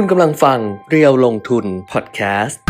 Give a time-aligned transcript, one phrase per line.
[0.00, 0.58] คุณกำลังฟัง
[0.90, 2.60] เรียวลงทุนพอดแคสต์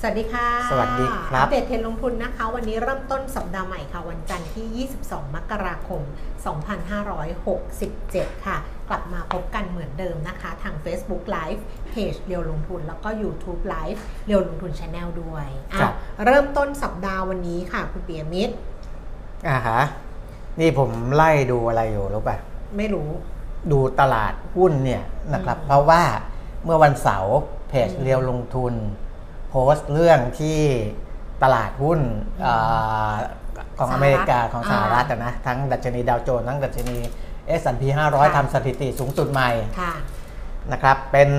[0.00, 6.02] สวัสดีค่ะสวัสดีครับ อัปเดตเทรนด์ลงทุนนะคะ วันนี้เริ่มต้นสัปดาห์ใหม่ค่ะ วันจันทร์ที่ 22 มกราคม
[6.44, 8.56] 2567 ค่ะ
[8.88, 11.60] กลับมาพบกันเหมือนเดิมนะคะ ทาง Facebook Live
[11.90, 15.92] เพจเรียวลงทุน แล้วก็ YouTube Live เรียวลงทุน Channel ด้วยอะครับ
[16.24, 18.54] เริ่มต้นสัปดาห์วันนี้ค่ะ คุณเปียมิตร
[19.48, 19.80] อ่าฮะ
[20.60, 22.36] นี่ผมไล่ดูอะไรอยู่รู้ป่ะ
[22.76, 23.08] ไม่รู้
[23.72, 25.02] ดูตลาดหุ้นเนี่ย
[25.34, 26.02] นะครับ เพราะว่า
[26.64, 27.36] เมื่อวันเสาร์
[27.68, 28.74] เพจอืมเรียวลงทุน
[29.50, 30.58] โพสต์เรื่องที่
[31.42, 32.00] ตลาดหุ้น
[32.44, 33.14] อา
[33.78, 36.96] ของสหรัฐอเมริกาของอ่าสหรัฐอะนะทั้งดัชนีดาวโจนส์ทั้งดัชนี
[37.60, 39.92] S&P ค่ะ500ทำสถิติสูงสุดใหม่ค่ะ
[40.72, 41.30] นะครับเป็น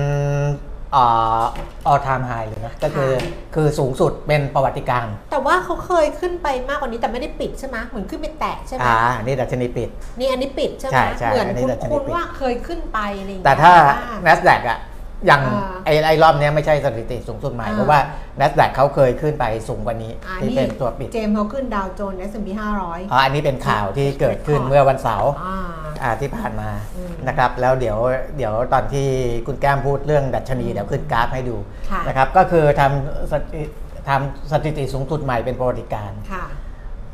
[0.96, 1.42] อ่า
[1.90, 9.88] all time high เลยนะก็คือค่ะคือสูงสุดเป็นประวัติการณ์แต่ว่าเขาเคยขึ้นไปมากกว่านี้แต่ไม่ได้ปิดใช่ไหมเหมือนขึ้นไปแตะใช่ไหมมอ่านี่ดัชนีปิด
[10.18, 14.78] นี่อันนี้ปิดใช่ไหมใช่ใช่เหมือนอันนี้คุณดัชนีคุณปิดว่าเคยขึ้นไปอะไรอย่างแต่เงี้ยถ้าบ้ง NASDAQ อะ
[15.26, 18.00] อย่างอ่าไอ้ไอ้รอบเนี้ยไม่ใช่สถิติสูงสุดใหม่ อ่า เพราะว่า
[18.40, 25.56] NASDAQ เขาเคยขึ้นไปสูงกว่านี้ อ่าที่นี่เป็นตัวปิดเจมส์เขาขึ้นดาวโจนส์ S&P 500 อ๋ออันนี้เป็นข่าวที่เกิดขึ้น Record เมื่อวันเสาร์อ่า
[26.02, 27.98] อ่าที่ผ่านมาอืมนะครับ แล้วเดี๋ยว
[28.36, 29.08] เดี๋ยวตอนที่
[29.46, 31.56] คุณแก้มพูดเรื่องดัชนีอืมเดี๋ยวขึ้นกราฟให้ดู
[31.90, 33.62] ค่ะ นะครับก็คือทำสถิ
[34.08, 36.44] ทำสถิติสูงสุดใหม่เป็นประวัติการณ์ ค่ะ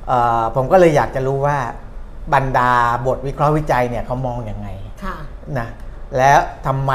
[0.08, 1.58] เอ่อผมก็เลยอยากจะรู้ว่า
[2.34, 2.70] บรรดา
[3.06, 4.68] บทวิเคราะห์วิจัยเนี่ยเขามองอย่างไง
[5.04, 5.16] ค่ะ
[5.58, 5.68] นะ
[6.18, 6.92] แล้วทำไม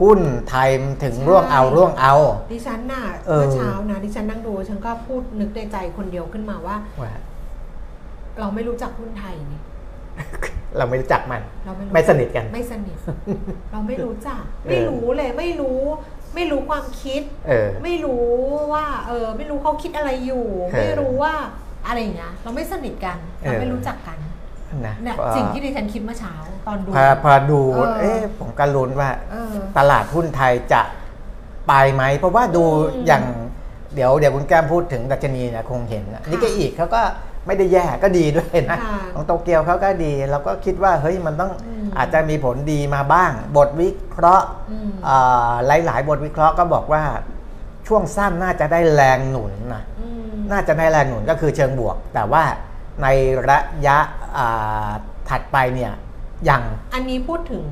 [0.00, 0.70] หุ้นไทย
[1.02, 2.14] ถึงร่วงเอาร่วงเอา
[2.52, 7.12] ดิฉันน่ะเออเมื่อเช้านะดิฉันนั่งดูฉันก็พูดนึกในใจคนเดียวขึ้นมาว่าว่า
[8.40, 9.60] เราไม่รู้จักหุ้นไทยนี่
[10.78, 12.96] เราไม่รู้จักมันเราไม่รู้ไม่สนิทกัน ไม่สนิท
[13.72, 15.80] เราไม่รู้จักเออไม่รู้เลย ไม่รู้
[16.34, 18.26] ไม่รู้ความคิด เออ ไม่รู้
[18.72, 21.34] ว่า เออ ไม่รู้เขาคิดอะไรอยู่เออไม่รู้ว่า
[21.86, 24.18] อะไรอย่างเงี้ย เราไม่สนิทกัน เราเออไม่รู้จักกัน
[24.86, 26.34] นะเนี่ยพอสิ่งที่ดิฉันคิดเมื่อเช้า
[26.66, 30.82] ตอนดูพอพอดูเออเอ๊ะผมก็ลุ้นว่าเออตลาดหุ้นไทยจะ
[31.68, 33.22] ไปไหม เพราะว่าดูอืมอย่าง
[33.94, 37.02] เดี๋ยวเดี๋ยวคุณแก้มพูดถึงดัชนีนะคงเห็นนะค่ะนิกเกอีกเขาก็
[37.46, 44.90] ไม่ได้แย่ก็ดีด้วยนะค่ะของโตเกียวเขาก็ดีเราก็คิดว่าเฮ้ยมันต้องอืมอาจจะมีผลดีมาบ้าง บทวิเคราะห์อืม
[45.66, 47.02] หลายหลายๆบทวิเคราะห์ก็บอกว่า
[47.86, 52.42] ช่วงสั้นน่าจะได้แรงหนุนนะอืมน่าจะได้แรงหนุนก็คือเชิงบวก แต่ว่า
[53.02, 53.06] ใน
[53.48, 53.98] ระยะ
[54.36, 54.90] อ่า
[55.28, 55.92] ถัดไปเนี่ย
[56.48, 56.62] ยัง
[56.94, 57.64] อันนี้พูดถึง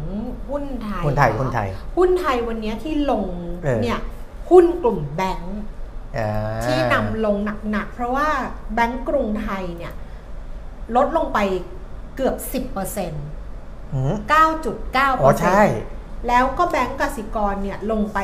[0.48, 3.26] หุ้นไทยหุ้นไทยเหรอหุ้นไทย หุ้นไทยวันเนี้ยที่ลง
[3.62, 3.98] เออเนี่ย
[4.50, 5.58] หุ้นกลุ่มแบงค์
[6.18, 7.36] อ่าที่นำลง
[7.70, 8.28] หนักๆ เพราะว่า
[8.74, 9.92] แบงก์กรุงไทยเนี่ย
[10.96, 11.38] ลดลงไป
[12.16, 12.34] เกือบ
[13.14, 15.62] 10%หืม9.9%อ๋อใช่
[16.28, 18.18] แล้วก็แบงก์กสิกรเนี่ยลงไป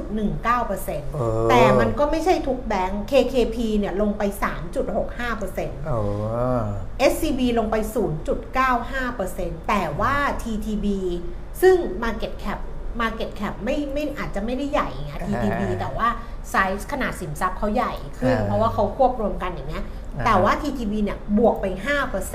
[0.00, 4.22] 3.19%เออแต่มันก็ไม่ใช่ทุกแบงก์ KKP เนี่ยลงไป
[5.04, 5.98] 3.65%โอ้
[7.12, 7.76] SCB ลงไป
[8.52, 10.86] 0.95%แต่ว่า TTB
[11.62, 12.58] ซึ่ง Market Cap
[13.00, 16.08] Market Cap ไม่ไม่อาจจะไม่ได้ใหญ่ไง TTB อ่าแต่ว่า
[16.50, 19.84] ไซส์ขนาดสินทรัพย์เขาใหญ่ขึ้นอ่าเพราะว่าเขาควบรวมกันอย่างเงี้ย
[20.18, 21.66] อ่าแต่ว่า TTB เนี่ยบวกไป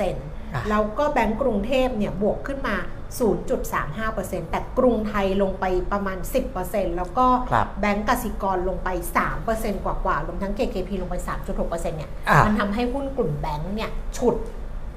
[0.00, 2.76] 5%แล้วก็แบงก์กรุงเทพเนี่ยบวกขึ้นมา
[3.08, 6.18] 0.35%แต่กรุงไทยลงไปประมาณ
[6.56, 8.88] 10%แล้วก็ครับแบงก์กสิกรลงไป
[9.36, 11.16] 3%กว่าๆรวมทั้ง KKP ลงไป
[11.56, 14.36] 3.6%เนี่ยอะมันทำให้หุ้นกลุ่มแบงก์เนี่ยฉุด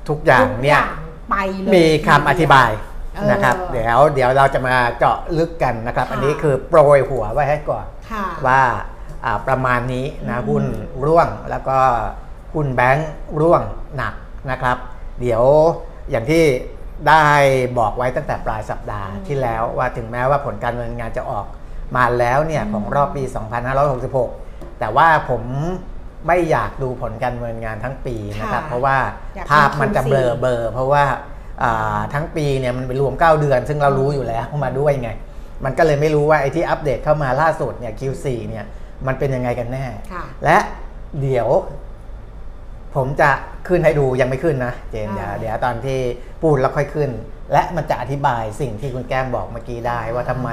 [0.09, 0.99] ทุกอย่างทุกเนี่ยาง
[1.29, 2.69] ไปเลยมีคำอธิบาย
[3.15, 8.61] เออนะครับเดี๋ยวเดี๋ยวเราจะมาเจาะลึกกันนะครับค่ะอันนี้คือโปรยหัวไว้ให้ก่อนค่ะว่า
[9.25, 10.63] อ่าประมาณนี้นะอืมหุ้น
[11.05, 11.77] ร่วงแล้วก็
[12.53, 13.09] หุ้นแบงค์
[13.41, 13.61] ร่วง
[13.97, 14.13] หนัก
[14.51, 14.77] นะครับ
[15.21, 15.43] เดี๋ยว
[16.09, 16.43] อย่างที่
[17.07, 17.27] ได้
[17.79, 21.45] บอกไว้ตั้งแต่ปลายสัปดาห์ที่แล้วว่าถึงแม้ว่าผลการดำเนินงานจะออก
[21.95, 23.23] มาแล้วเนี่ยของรอบปี
[24.01, 25.43] 2566 แต่ว่าผม
[26.27, 28.97] ไม่อยากดูผลการดำเนินงานทั้งปีนะครับค่ะเพราะว่า
[29.35, 31.03] อยากภาพมันจะดูเบลอ Q4 เบลอเพราะว่า
[31.63, 35.09] อ่าทั้งปีเนี่ยมันไปรวม 9 เดือน ซึ่งเรารู้อยู่แล้วมาด้วยไง
[35.65, 38.65] มันก็เลยไม่รู้ว่าไอ้ที่อัปเดตเข้ามาล่าสุดเนี่ย Q4 เนี่ย
[39.07, 40.57] มันเป็นยังไงกันแน่ค่ะและ
[41.21, 41.47] เดี๋ยว
[42.95, 43.29] ผมจะ
[43.67, 45.99] ขึ้นให้ดูยังไม่ขึ้นนะ เจนอ่าเดี๋ยวเดี๋ยวตอนที่
[46.41, 47.09] พูดแล้วค่อยขึ้น
[47.53, 50.49] และมันจะอธิบายสิ่งที่คุณแก้มบอกเมื่อกี้ได้ ว่าทำไม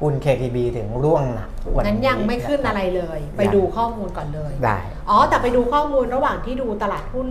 [0.00, 4.78] หุ้น KTB ถึงร่วงหนักวันนั้นนี้ยังไม่ขึ้นอะไรเลย ไปยังดูข้อมูลก่อนเลยได้
[5.10, 7.28] อ๋อแต่ไปดูข้อมูลระหว่างที่ดูตลาดหุ้น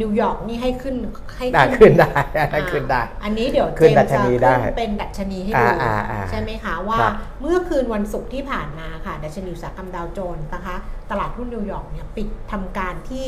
[0.00, 0.96] นิวยอร์กนี่ให้ขึ้น
[1.36, 2.10] ให้ได้ขึ้นได้
[2.52, 10.76] ให้ขึ้นได้อ่าอันนี้เดี๋ยวเจขึ้นมดัส์ชจะนีขึ้ได้นเป็นดัชนีให้ดูอ่าอ่าอ่าใช่ไหมคะว่าครับเมื่อคืนวันศุกร์ที่ผ่านมาค่ะดัชนีอุตสาหกรรมดาวโจนส์นะคะ
[11.10, 13.26] ตลาดหุ้นนิวยอร์กเนี่ยปิดทำการที่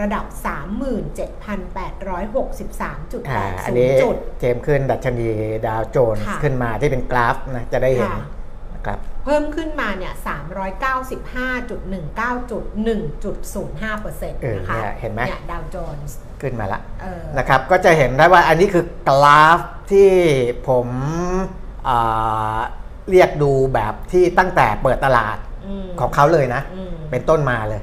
[0.00, 5.28] ระดับอ่าอันนี้37,863.80จุดเจมส์ขึ้นดัชนี
[5.66, 8.24] ดาวโจนส์ค่ะขึ้นมาที่เป็นกราฟนะจะได้เห็นค่ะ
[8.86, 10.14] กครับเพิ่มขึ้นมาเนี่ย
[10.90, 12.62] 395.19 จุด
[13.32, 19.60] 1.05เปอร์เซ็นต์เออนะคะเนี่ยเห็นไหมเนี่ยดาวโจนส์ขึ้นมาละเออนะครับ ก็จะเห็นได้ว่าอันนี้คือกราฟ
[19.92, 20.10] ที่
[20.68, 20.86] ผม
[21.88, 22.58] อ่า
[23.10, 27.82] เรียกดูแบบที่ตั้งแต่เปิดตลาดอืมของเขาเลยนะอืมเป็นต้นมาเลย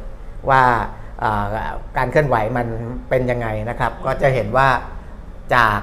[0.49, 0.81] ว่าอ่า
[1.97, 2.67] การเคลื่อนไหวมัน
[3.09, 4.67] เป็นยังไงนะครับ ก็จะเห็นว่า
[5.55, 5.79] จาก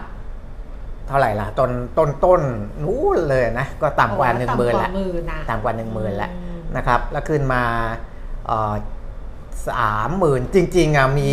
[1.08, 2.42] เท่าไหร่ล่ะต้นต้นต้น
[2.82, 7.62] นู้นเลยนะก็ต่ำกว่าหนึ่งหมื่นต่ำกละว่าหมื่นนะต่ำกว่าหนึ่งหมื่นแล้วอืมนะครับแล้วขึ้นมา
[9.70, 11.32] สามหมื่นจริงๆอะมี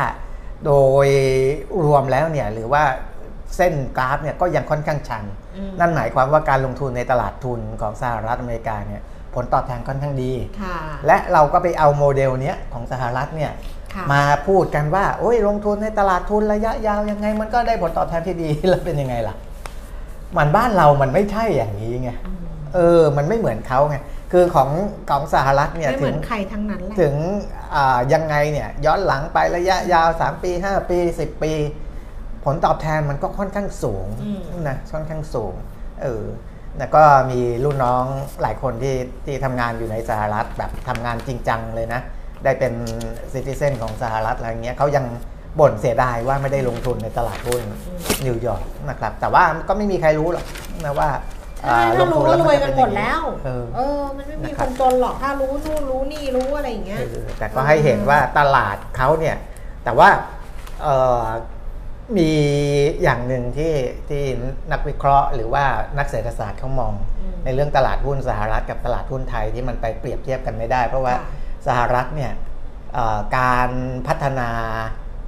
[0.67, 0.73] โด
[1.07, 1.09] ย
[1.85, 2.83] รวมแล้วเนี่ยหรือว่า
[3.57, 5.25] เส้นกราฟเนี่ยก็ยังค่อนข้างชัน
[5.57, 9.03] อืมนั่นหมายความว่าการลงทุนในตลาดทุนของสหรัฐอเมริกาเนี่ย
[9.35, 10.33] ผลตอบแทนค่อนข้างดี
[10.63, 13.53] ค่ะและเราก็ไปเอาโมเดลเนี้ยของสหรัฐเนี่ย
[13.95, 19.35] ค่ะมาพูดกันว่าโอ้ยลงทุนในตลาดทุนระยะยาวยังไง มันก็ได้ผลตอบแทนที่ดีแล้วเป็นยังไงล่ะ
[20.37, 22.39] มันบ้านเรามันไม่ใช่อย่างนี้ไงอืม
[22.75, 23.97] เออ มันไม่เหมือนเขาไง
[24.33, 24.71] คือของ
[25.11, 27.15] ของสหรัฐเนี่ยไม่เหถึมืองนใครทั้งนั้นแหละถึง
[27.75, 31.53] อ่ายังไงเนี่ยย้อนหลังไประยะยาว 3 ปี 5 ปี 10 ปี
[32.45, 35.55] ผลตอบแทนมันก็ค่อนข้างสูงอืมนะค่อนข้างสูง
[36.03, 36.25] เออ
[36.79, 38.05] แล้วก็มีรุ่นน้อง
[38.43, 38.97] หลายคนที่
[39.27, 42.01] ที่ทำงานอยู่ในสหรัฐแบบทำงานจริงจังเลยนะ
[42.45, 42.73] ได้เป็น
[43.33, 45.05] ซิติเซนของสหรัฐอะไรเงี้ยเขายัง
[45.61, 47.63] บ่นเสียดายว่าไม่ได้ลงทุนในตลาดหุ้น
[48.27, 50.45] นิวยอร์กนะครับ แต่ว่าก็ไม่มีใครรู้หรอก
[50.85, 51.09] นะว่า
[51.61, 59.37] ใช่อ่ถ้ารู้ทุก็แล้รวยจะกันเป็หมดอย่างแล้วเออเออ มันไม่มีนะคครับนจนหรอก ถ้ารู้นู่นรู้นี่รู้อะไรอย่างเงี้ยเออแต่ก็ให้เห็นว่าตลาดเขาเนี่ย
[59.85, 60.09] แต่ว่า
[60.83, 61.25] เอ่อ
[62.17, 62.31] มี
[63.03, 63.75] อย่างหนึ่งที่
[64.09, 64.23] ที่
[64.73, 65.65] นักวิเคราะห์ หรือว่า
[65.99, 71.25] นักเศรษฐศาสตร์เขามองอืมในเรื่องตลาดหุ้นสหรัฐกับตลาดหุ้นไทยที่มันไปเปรียบเทียบกันไม่ได้ เพราะว่าค่ะ
[71.67, 72.33] สหรัฐเนี่ย
[72.95, 73.71] เอ่อการ
[74.07, 74.49] พัฒนา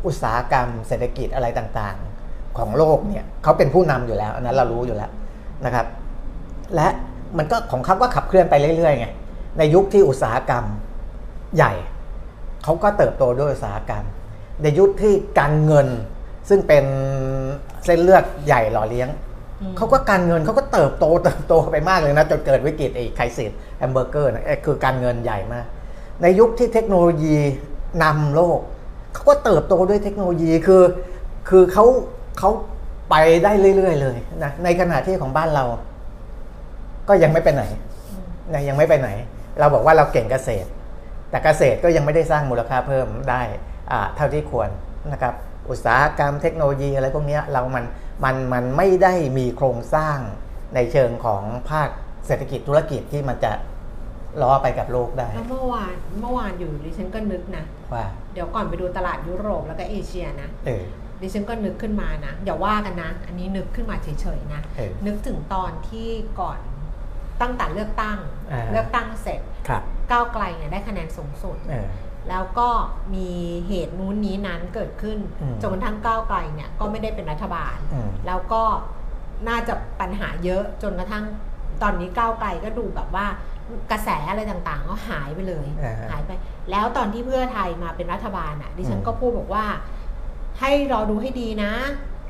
[0.07, 5.11] อุตสาหกรรม เศรษฐกิจอะไรต่างๆ ของโลกเนี่ยเขาเป็นผู้นำอยู่แล้วอันนั้นเรารู้อยู่แล้ว
[5.65, 5.87] นะครับ
[6.75, 6.89] และ
[7.39, 9.07] มันก็ของเขาก็ขับเคลื่อนไปเรื่อยๆไง
[9.59, 10.65] ในยุคที่อุตสาหกรรม
[11.57, 11.73] ใหญ่
[12.65, 14.05] เขาก็เติบโตด้วยอุตสาหกรรม
[14.63, 15.89] ในยุคที่การเงิน
[16.49, 16.85] ซึ่งเป็น
[17.85, 19.09] เส้นเลือดใหญ่หล่อเลี้ยง
[19.61, 25.67] อืมเขาก็การเงินเขาก็เติบโตเติบโตไปมากเลยนะ จนเกิดวิกฤตไอ้ไครซิสแฮมเบอร์เกอร์นะเอ้ยคือการเงินใหญ่มาก
[26.23, 27.37] ในยุคที่เทคโนโลยี
[28.03, 28.59] นำโลก
[29.15, 30.83] เขาก็เติบโตด้วยเทคโนโลยีคือ
[31.49, 31.85] คือเขา
[32.39, 32.51] เขา
[33.11, 35.65] ไปได้เรื่อย ๆ เลยนะในขณะที่ของบ้านเรา
[37.09, 37.63] ก็ยังไม่ไปไหน
[38.53, 39.09] นะยังไม่ไปไหน
[39.59, 40.69] เราบอกว่าเราเก่งเกษตร
[41.31, 43.43] แต่เกษตรก็ยังไม่ได้สร้างมูลค่าเพิ่มได้
[43.91, 44.69] อ่าเท่าที่ควร
[45.13, 45.35] นะครับ
[45.71, 47.85] อุตสาหกรรมเทคโนโลยีอะไรพวกเนี้ยเรามัน
[48.25, 50.19] มันมันไม่ได้มีโครงสร้าง
[50.75, 51.89] ในเชิงของภาค
[52.27, 53.53] เศรษฐกิจธุรกิจที่มันจะ
[54.43, 60.85] ล้อไปกับโลกได้แล้วเมื่อวานเมื่อวานอยู่ดิฉันก็นึกนะว่าเดี๋ยวก่อนไปดูตลาดยุโรปแล้วก็เอเชียนะเออ
[61.21, 66.09] ดิฉันก็นึกขึ้นมานะอย่าว่ากันนะ อันนี้นึกขึ้นมาเฉยๆนะเออนึกถึงตอนที่
[66.41, 66.59] ก่อน
[67.41, 68.19] ตั้งแต่เลือกตั้ง
[68.53, 71.87] อ่าเลือกตั้งเสร็จครับก้าวไกลเนี่ยได้คะแนนสูงสุดเออ
[72.31, 72.69] แล้วก็
[73.15, 73.29] มี
[73.69, 78.63] เหตุนู้นนี้นั้นเกิดขึ้นอืมจนกระทั่งก้าวไกลเนี่ยก็ไม่ได้เป็นรัฐบาลอืมแล้วก็
[79.49, 81.25] น่าจะปัญหาเยอะจนกระทั่ง
[81.83, 83.27] ตอนนี้ก้าวไกลก็ดูแบบว่า
[83.91, 86.31] กระแสอะไรต่างๆ ก็หายไปเลยอ่าฮะหายไป
[86.71, 89.67] แล้วตอนที่เพื่อไทยมาเป็นรัฐบาลอะ ดิฉันอืมก็พูดบอกว่า
[90.61, 91.73] ให้รอดูให้ดีนะ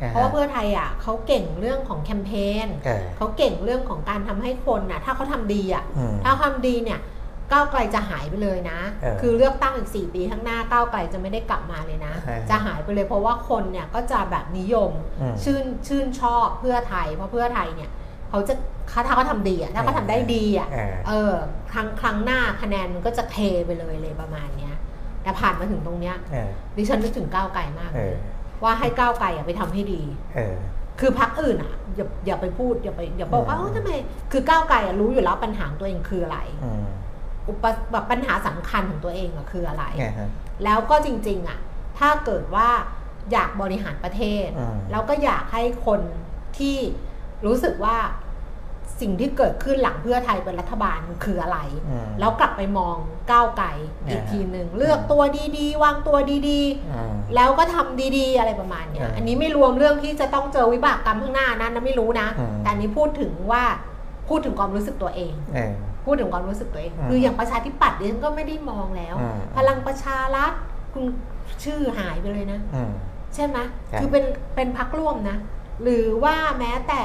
[0.02, 2.32] อ่าฮะเพราะว่าเพื่อไทยอะเขาเก่งเรื่องของแคมเป
[2.64, 7.00] ญเออเขาเก่งเรื่องของการทำให้คนน่ะ ถ้าเขาทำดีอะอืมถ้าทำดีเนี่ย
[7.52, 17.90] ก้าวไกลจะหายไปเลยนะเออคือเลือกตั้งอีก 4 ปีข้างหน้าก้าวไกลจะไม่ได้กลับมาเลยนะเออจะหายไปเลยเพราะว่าคนเนี่ยก็จะแบบนิยมอืมชื่นชื่นชอบเพื่อไทย เพราะเพื่อไทยเนี่ย
[18.30, 18.54] เขาจะ
[18.90, 21.34] ถ้าถ้าเขาทำดีอะถ้าเขาทำได้ดีอะเออเออ
[21.72, 23.36] ครั้งครั้งหน้าคะแนนมันก็จะเท
[23.66, 24.74] ไปเลยเลยประมาณเนี้ย
[25.22, 28.14] แต่ผ่านมาถึงตรงเนี้ยเออดิฉันนึกถึงก้าวไกลมากเอเลย
[28.60, 30.02] อว่าให้ก้าวไกลอะไปทำให้ดี
[30.36, 30.54] เออ
[31.00, 33.90] คือพักอื่นอะอย่าอย่าไปพูดอย่าไปอย่าบอกว่าอืมเอ้าทำไม
[34.32, 36.38] คือก้าวไกลอะรู้อยู่แล้วปัญหาของตัวเองคืออะไร
[37.46, 40.28] อืมอุปแบบปัญหาสำคัญของตัวเองอะคืออะไรไงฮะ
[40.64, 41.58] แล้วก็จริงๆอะ
[41.98, 42.68] ถ้าเกิดว่า
[43.32, 46.00] อยากบริหารประเทศอืมแล้วก็อยากให้คน
[46.58, 46.76] ที่
[47.46, 47.96] รู้สึกว่า
[49.00, 51.58] สิ่งที่เกิดขึ้นหลังเพื่อไทยเป็นรัฐบาลคืออะไร
[51.88, 52.96] อืมแล้วกลับไปมอง
[53.30, 53.66] ก้าวไกล
[54.08, 55.22] อีกอ่าทีหนึ่งเลือกตัว
[55.58, 56.60] ดีๆ วางตัวดี
[56.92, 63.64] อืมๆแล้วก็ทำดีๆ อะไรประมาณเนี้ยอ่าอันนี้ไม่รวมเรื่องที่จะต้องเจอวิบากกรรมข้างหน้านั้นนะไม่รู้นะอืมแต่อันนี้พูดถึงว่า
[64.28, 65.72] พูดถึงความรู้สึกตัวเองเออ
[66.04, 70.52] พูดถึงความรู้สึกตัวเองอืมคืออย่างประชาธิปัตย์ดิฉันก็ไม่ได้มองแล้วอืมพลังประชารัฐ
[70.92, 71.04] คุณ
[71.64, 72.90] ชื่อหายไปเลยนะอืม
[73.34, 73.58] ใช่ไหม
[73.88, 75.36] ใช่คือเป็นเป็นพักร่วมนะ
[75.82, 77.02] หรือว่าแม้แต่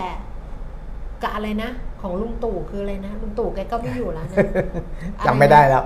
[1.22, 4.38] กับอะไรนะ ของลุงตู่คืออะไรนะลุงตู่แกก็ไม่อยู่แล้วนะ
[5.26, 5.84] จำไม่ได้แล้ว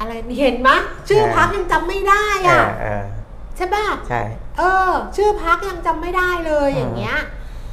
[0.00, 0.70] อะไรเห็นไหม
[1.08, 3.04] ชื่อพักยังจำไม่ได้เออะอเออ
[3.56, 4.22] ใช่ป่ะใช่
[4.58, 7.18] เออ ชื่อพักยังจำไม่ได้เลยอืมอย่างเงี้ย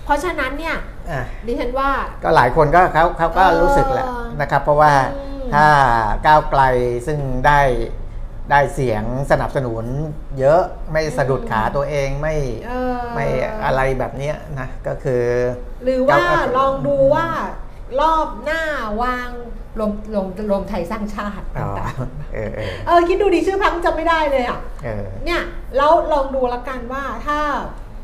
[0.04, 0.80] เพราะฉะนั้นเนี่ยอะ
[1.48, 1.90] ดิฉันว่า
[2.24, 4.08] ก็หลายคนก็เขาเขาก็เออรู้สึกแหละ
[4.42, 5.68] นะครับ เพราะว่าอืมถ้า
[6.26, 6.62] ก้าวไกล
[7.08, 7.62] ซึ่งได้
[8.52, 9.86] ได้เสียงสนับสนุน
[10.40, 10.62] เยอะ
[10.92, 12.36] ไม่สะดุดขาตัวเองไม่
[12.68, 13.26] เออไม่
[13.66, 15.24] อะไรแบบเนี้ยนะก็คือ
[15.84, 17.28] หรือว่าก้าวไกลลองดูว่า
[18.00, 18.64] รอบหน้า
[19.02, 19.30] วาง
[19.80, 21.96] รวมรวมรวมไทยสร้างชาติอ๋อต่าง
[22.34, 25.42] เออเออๆเออคิดดูดิชื่อพักจำไม่ได้เลยอะเออเนี่ย
[25.78, 27.40] แล้วลองดูละกันว่าถ้า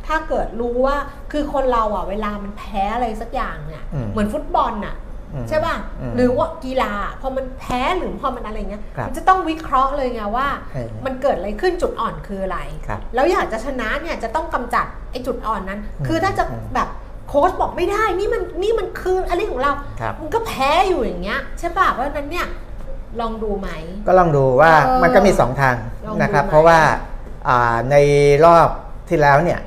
[0.07, 0.97] ถ้าเกิดรู้ว่า
[1.31, 4.95] คือคนเราอะเวลามันแพ้อะไรสักอย่างเนี่ยอืมเหมือนฟุตบอลน่ะ
[5.33, 16.89] อืมใช่ป่ะอืมหรือว่ากีฬาพอมันแพ้หรือพอมันอะไรเงี้ยครับมันจะต้องวิเคราะห์เลยไงว่าเออมันเกิดอะไรขึ้นจุดอ่อนคืออะไรครับแล้วอยากจะชนะเนี่ยจะต้องกำจัดไอ้จุดอ่อนนั้นอืมคือถ้าจะอืมแบบ
[17.29, 22.47] โค้ชบอกไม่ได้นี่มันนี่มันคืออะไรของเราครับมันก็แพ้อยู่อย่างเงี้ยใช่ป่ะเพราะฉะนั้นเนี่ย
[23.21, 23.69] ลองดูไหม
[24.07, 26.79] ก็ลองดูว่าเออมันก็มีสองทางลองดูนะครับไหมเพราะว่า
[27.47, 27.95] อ่าใน
[28.45, 28.67] รอบ
[29.09, 29.59] ที่แล้วเนี่ย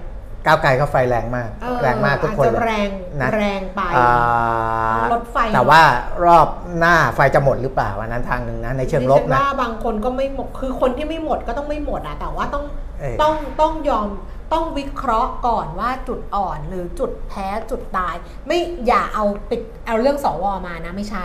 [0.46, 2.88] ก้าวไกลเขาไฟแรงมากเออแรงมากทุกคนอาจเลจะยแรง
[3.22, 5.80] นะแรงไปอ่าลดไฟ แต่ว่า
[6.24, 6.48] รอบ
[6.78, 12.64] หน้าไฟจะหมดหรือเปล่าอันนั้นทางหนึ่งนะในเชิงลบดิฉันะว่าบางคนก็ไม่หมดคือคนที่ไม่หมดก็ต้องไม่หมดอะแต่ว่าต้อง
[13.00, 14.08] เออต้องต้องยอม
[14.52, 18.14] ต้องวิเคราะห์ก่อนว่าจุดอ่อนหรือจุดแพ้จุดตาย
[18.46, 21.24] ไม่อย่าเอาปิดเอาเรื่องสวมานะไม่ใช่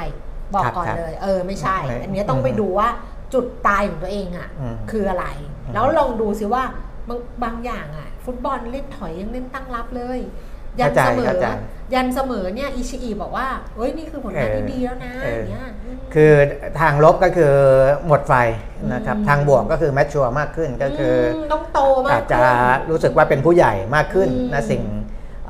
[0.55, 2.89] บอกครับก่อนครับเลย เออไม่ใช่ไม่อันนี้ต้องไปอืมดูว่า
[3.33, 5.25] จุดตายของตัวเองอะอืมคืออะไร
[5.67, 6.63] อืมแล้วลองดูสิว่า
[7.09, 10.19] บางบางอย่างอะฟุตบอลเล่นถอยยังเล่นตั้งรับเลย
[10.79, 11.47] ยันเข้าใจเสมอเข้าใจ
[11.93, 16.31] ยันเสมอเนี่ยอิชิอิบอกว่าเฮ้ยนี่คือผลงานที่ดีแล้วนะเออออย่างเงี้ยมคือ
[16.79, 17.53] ทางลบก็คือ
[18.07, 18.33] หมดไฟ
[18.93, 22.53] นะครับอืมทางบวกก็คือแมชชัวร์มากขึ้นก็คืออมต้องโตมากอาจจะขึ้
[22.87, 24.83] นรู้สึกว่าเป็นผู้ใหญ่มากขึ้นอืมนะสิ่ง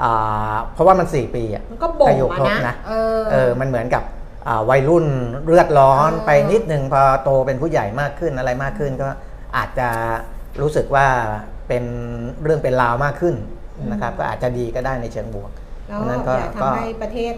[0.01, 4.03] อ่าเพราะว่ามัน 4 ปีอะมันก็บ่งอายุมาครบนะนะเออเออมันเหมือนกับ
[4.47, 5.05] อ่าวัยรุ่น
[5.47, 9.09] เลือดร้อนเออไปนิดนึงพอโตเป็นผู้ใหญ่มากขึ้นอะไรมากขึ้นก็
[9.57, 9.89] อาจจะ
[10.61, 11.07] รู้สึกว่า
[11.67, 11.83] เป็น
[12.43, 13.35] เรื่องเป็นราวมากขึ้น
[13.91, 15.51] นะครับ ก็อาจจะดีก็ได้ในเชิงบวก
[15.87, 17.33] แล้วเพราะฉะนั้นก็อย่าก็ทำให้ประเทศ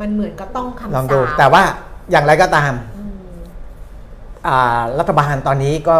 [0.00, 1.62] มันเหมือนกับต้องคำลองสาดูปแต่ว่า
[2.10, 3.12] อย่างไรก็ตามอืม
[4.48, 5.96] อ่ารัฐบาลตอนนี้ก็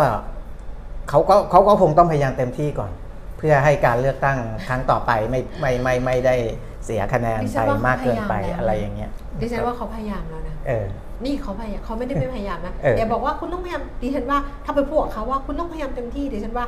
[1.08, 2.90] เขาก็เขาก็คงต้องพยายามเต็มที่ก่อน
[3.38, 6.36] เพื่อให้การเลือกตั้งครั้งต่อไปไม่ไม่ไม่ไม่ได้
[6.84, 10.86] เสียคะแนนดิฉัไปนว่าเขามากเกินไปพยายามแล้วอะไรอย่างเงี้ยดิฉันว่าเขาพยายามแล้วนะเออ
[11.24, 16.66] นี่เขาพยายามเขาไม่ได้ไม่พยายามนะเอออย่าบอกว่าคุณต้องพยายามดิฉันว่าถ้าไปพูดกับเขาว่าคุณต้องพยายามเต็มที่ดิฉันว่า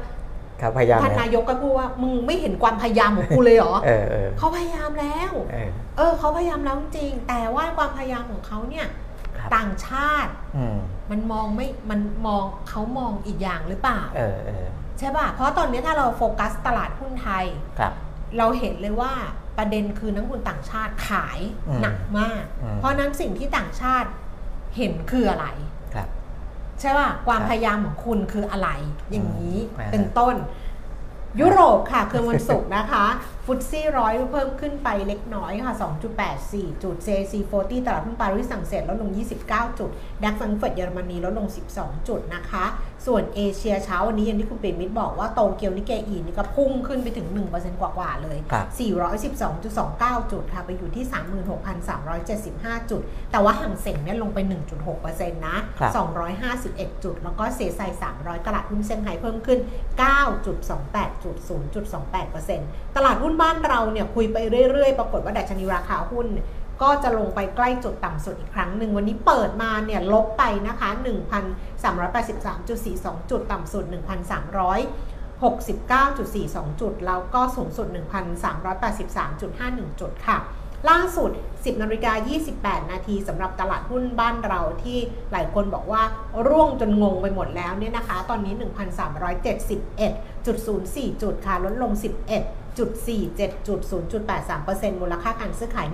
[0.59, 8.87] เขาพยายามท่านแล้วนายกก็พูดว่ามึงไม่เห็นความพยายามของกูเลยเหรอเออเออเขาพยายามแล้วเออเออเขาพยายามแล้วจริงๆแต่ว่าความพยายามของเขาเนี่ย
[9.38, 10.76] ครับต่างชาติอืม
[11.11, 14.67] มันมองไม่มันมองเขามองอีกอย่างหรือเปล่าเออเออ
[14.99, 17.45] ใช่ป่ะเพราะตอนนี้ถ้าเราโฟกัสตลาดหุ้นไทย
[17.78, 17.93] ครับ
[18.38, 19.12] เราเห็นเลยว่า
[19.59, 24.09] ประเด็นคือนักลงทุนต่างชาติขายอืมหนักมากอืมเพราะฉะนั้นสิ่งที่ต่างชาติ
[24.76, 25.46] เห็นคืออะไร
[25.94, 26.08] ครับ
[26.80, 28.68] ใช่ป่ะความครับพยายามของคุณคืออะไร
[29.10, 30.34] อย่างนี้อ่าเป็นต้น
[31.40, 33.06] ยุโรปค่ะคือวันศุกร์นะคะ
[33.50, 35.75] ฟุตซี่ร้อยเพิ่มขึ้นไปเล็กน้อยค่ะ
[36.28, 39.11] 2.84 จุด CAC 40 ตลาดหุ้นปารีสฝรั่งเศสลดลง
[39.45, 39.90] 29 จุด
[40.23, 42.64] ดัคฟังเฟิร์ตเยอรมนีลดลง 12 จุดนะคะ
[43.07, 48.67] ส่วนเอเชียเช้าวันนี้อย่างที่คุณเปรมมิตรบอกว่าโตเกียวนิเกอีนี่ก็พุ่งขึ้นไปถึง 1%กว่าๆเลยครับ
[49.49, 51.05] 412.29 จุดค่ะ ไปอยู่ที่
[52.19, 53.02] 36,375 จุด
[53.33, 54.38] แต่ว่าห่างเส็งเนี่ยลงไป
[54.88, 55.93] 1.6%นะครับ
[56.47, 57.81] 251 จุด แล้วก็เซไซ
[58.14, 59.59] 300 ตลาดหุ้นเซี่ยงไฮ้เพิ่มขึ้น
[60.43, 61.37] 9.28 จุด
[62.17, 64.37] 0.28%ตลาดหุ้นบ้านเราเนี่ยคุยไป
[64.71, 66.26] เรื่อยๆ ปรากฏว่าดัชนีราคาหุ้น
[66.83, 70.88] ก็จะลงไปใกล้จุดต่ำสุดอีกครั้งหนึ่ง วันนี้เปิดมาเนี่ยลบไปนะคะ
[71.71, 77.87] 1,383.42 จุดต่ำสุด 1,369.42 จุด แล้วก็สูงสุด
[78.95, 80.38] 1,383.51 จุดค่ะ
[80.90, 82.12] ล่าสุด 10นาฬิกา
[82.52, 84.99] 28 นาทีสำหรับตลาดหุ้นบ้านเราที่
[85.33, 86.02] หลายคนบอกว่า
[86.49, 88.54] ร่วงจนงงไปหมดแล้วเนี่ยนะคะ ตอนนี้
[90.18, 91.92] 1,371.04 จุดค่ะ ลดลง
[92.30, 93.80] 11 0.47จุด
[94.40, 95.87] 0.83%มูลค่าการซื้อขาย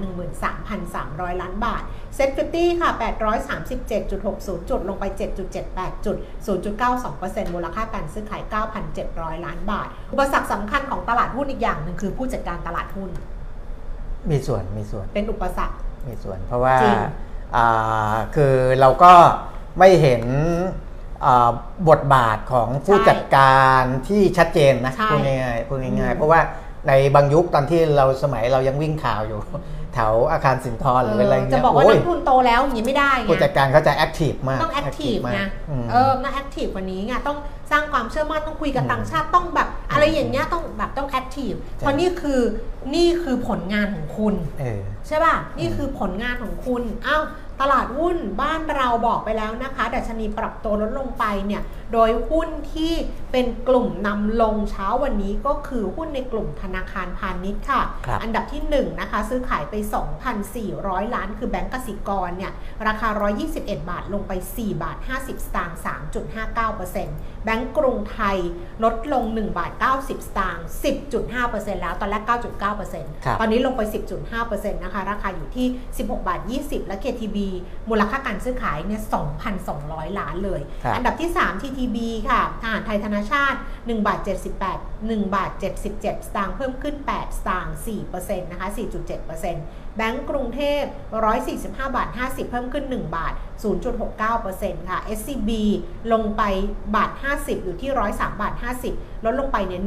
[0.67, 1.83] 13,300 ล้านบาท
[2.15, 2.91] SET50 ค่ะ
[3.61, 5.05] 837.60 จุดลงไป
[5.55, 6.17] 7.78 จุด
[6.87, 8.43] 0.92%มูลค่าการซื้อขาย
[8.95, 13.11] 9,700 ล้านบาท อุปสรรคสำคัญของตลาดหุ้นอีกอย่างหนึ่งคือผู้จัดการตลาดหุ้น
[14.31, 15.77] มีส่วนมีส่วน เป็นอุปสรรค
[16.09, 16.97] มีส่วน เพราะว่าจริง
[17.57, 19.13] อ่าคือเราก็
[19.79, 20.23] ไม่เห็น
[21.25, 21.51] อ่า
[21.89, 26.41] บทบาทของผู้จัดการที่ชัดเจนนะใช่พูดง่ายๆพูดง่ายอืๆมเพราะว่า
[26.89, 29.41] ในบางยุคตอนที่เราสมัยเรายังวิ่งข่าวอยู่
[29.95, 37.39] แถวอาคารสินธรหรืออะไรเออเงี้ยจะบอกว่าโอ้นัยกทุนโตแล้วอย่างนี้ไม่ได้ไงผู้จัดการเขาจะ active มากต้อง active มากไงอืมเออต้อง active กว่านี้ไงต้อง
[37.71, 42.41] สร้างความเชื่อมั่นต้องคุยกับอืมต่างชาติต้องแบบอะไรอย่างเงี้ยต้องแบบต้อง active ใช่เพราะนี่คือ
[42.95, 47.23] นี่คือผลงานของคุณเออใช่ป่ะนี่คือผลงานของคุณอ้าว
[47.61, 52.93] ตลาดหุ้นบ้านเราบอกไปแล้วนะคะ ดัชนีปรับตัวลดลงไปเนี่ย โดยหุ้นที่
[53.33, 59.75] เป็นกลุ่มนำลงเช้าวันนี้ก็คือหุ้นในกลุ่มธนาคารพาณิชย์ค่ะครับอันดับที่1นะคะ ซื้อขายไป
[60.45, 62.53] 2,400 ล้าน คือแบงก์กสิกรเนี่ย
[62.87, 63.09] ราคา
[63.49, 65.79] 121 บาทลงไป 4 บาท 50 สตางค์
[66.15, 68.39] 3.59% แบงก์กรุงไทย
[68.85, 70.67] ลดลง 1 บาท 90 สตางค์
[71.25, 73.83] 10.5%แล้ว ตอนแรก 9.9%ครับตอนนี้ลงไป
[74.29, 75.67] 10.5%นะคะ ราคาอยู่ที่
[75.99, 77.39] 16 บาท 20 และ KTB
[77.89, 79.03] มูลค่าการซื้อขายเนี่ย
[79.61, 81.97] 2,200 ล้านเลยครับอันดับที่ 3 TTB
[82.29, 84.19] ค่ะทหารไทยธนาชาติ 1 บาท
[84.65, 87.77] 78 1 บาท 77 สตางค์เพิ่มขึ้น 8 สตางค์
[88.13, 88.69] 4%นะคะ
[89.33, 90.83] 4.7%แบงก์กรุงเทพ
[91.41, 93.33] 145 บาท 50 เพิ่มขึ้น 1 บาท
[94.11, 95.51] 0.69%ค่ะ SCB
[96.13, 96.43] ลงไป
[96.95, 98.53] บาท50 อยู่ที่ 103 บาท
[98.89, 99.83] 50 ลดลงไปเนี่ย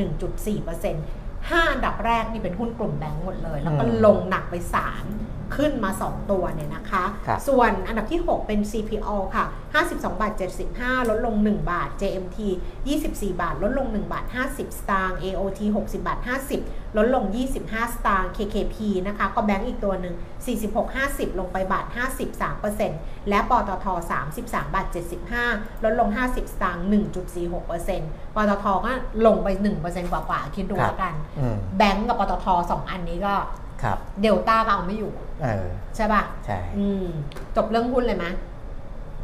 [0.67, 4.55] 1.4% 5อันดับแรกนี่เป็นหุ้นกลุ่มแบงก์หมดเลย แล้วก็อืมลงหนักไป
[4.95, 9.45] 3 ขึ้นมา 2 ตัวเนี่ยนะคะ ครับส่วนอันดับที่ 6 เป็น CPO ค่ะ
[9.77, 10.33] 52 บาท
[10.71, 12.39] 75 ลดลง 1 บาท JMT
[12.89, 16.19] 24 บาท ลดลง 1 บาท 50 สตางค์ AOT 60 บาท
[16.59, 17.23] 50 ลดลง
[17.59, 18.75] 25 สตางค์ KKP
[19.07, 20.15] นะคะ ก็แบงก์อีกตัวหนึ่ง
[20.57, 21.85] 46 50 ลงไปบาท
[22.17, 22.41] 50
[22.81, 23.85] 3%และปตท
[24.29, 24.87] 33 บาท
[25.35, 26.83] 75 ลดลง 50 สตางค์
[27.55, 28.91] 1.46%ปตทก็
[29.25, 29.47] ลงไป
[29.81, 33.35] 1%กว่าๆคิดดูครับ แล้วกัน อืม แบงก์กับปตท2อันนี้ก็
[33.83, 35.11] ครับเดลต้าก็เอาไม่อยู่
[35.43, 37.05] เออใช่ป่ะใช่อืม
[37.55, 38.25] จบเรื่องหุ้นเลยไหม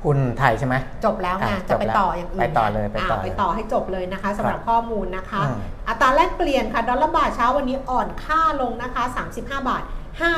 [0.04, 9.84] หุ้นไทยใช่ไหมจบแล้วไงอะจะไปจบแล้วต่ออย่างอื่นไปต่อเลยไปต่ออะเลย ไปต่อให้จบเลยนะคะสำหรับข้อมูลนะคะ อืม อัตราแลกเปลี่ยนค่ะดอลลาร์บาทเช้าวันนี้อ่อนค่าลงนะคะ 35 บาท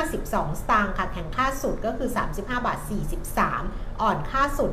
[0.02, 2.78] 52 สตางค์ค่ะแข็งค่าสุดก็คือ 35 บาท
[3.40, 4.70] 43 อ่อนค่าสุด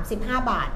[0.00, 0.68] 35 บาท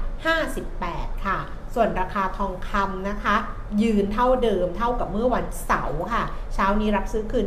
[0.59, 1.39] 58 ค่ะ
[1.73, 3.35] ส่วนราคาทองคำนะคะ
[3.81, 7.45] ยืนเท่าเดิมเท่ากับเมื่อวันเสาร์ค่ะ เช้านี้รับซื้อคืน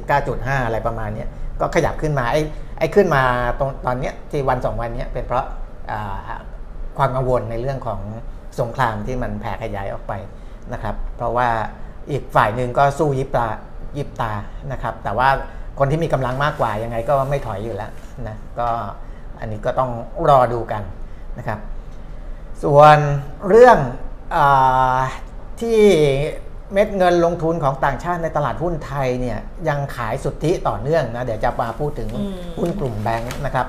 [0.08, 1.28] 2029.5 อะไรประมาณเนี้ย
[1.62, 2.42] ก็ขยับขึ้นมา ไอ้
[2.80, 3.24] ไอ้ขึ้นมา
[3.60, 5.46] ตรงตอนเนี้ยที่วันสองวันเนี้ยเป็นเพราะ
[5.92, 6.40] อ่า
[6.98, 8.00] ความกังวลในเรื่องของ
[8.60, 10.14] สงครามที่มันแผ่ขยายออกไป
[10.74, 11.50] นะครับ เพราะว่า
[12.12, 13.48] อีกฝ่ายหนึ่งก็สู้ยิบตา
[13.98, 14.32] ยิบตา
[14.72, 15.30] นะครับ แต่ว่า
[15.80, 17.92] คนที่มีกำลังมากกว่ายังไงก็ไม่ถอยอยู่แล้ว
[18.28, 18.70] นะ ก็
[19.40, 19.92] อันนี้ก็ต้อง
[20.30, 20.82] รอดูกัน
[21.38, 21.60] นะครับ
[22.64, 22.98] ส่วน
[23.50, 23.78] เรื่อง
[24.36, 25.00] อา
[25.62, 25.80] ที่
[26.74, 29.38] เม็ดเงินลงทุนของต่างชาติในตลาดหุ้นไทยเนี่ย
[29.70, 33.68] ยังขายสุทธิต่อเนื่องนะเดี๋ยวจะมาพูดถึงอืมหุ้นกลุ่มแบงค์นะครับ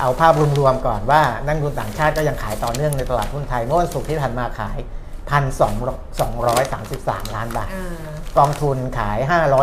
[0.00, 4.78] เอาภาพรวมๆก่อนว่านักลงทุนต่างชาติก็ยังขายต่อเนื่องในตลาดหุ้นไทยเมื่อวันศุกร์ที่ผ่านมาขาย
[6.10, 9.18] 1,233 ล้านบาทอ่ากองทุนขาย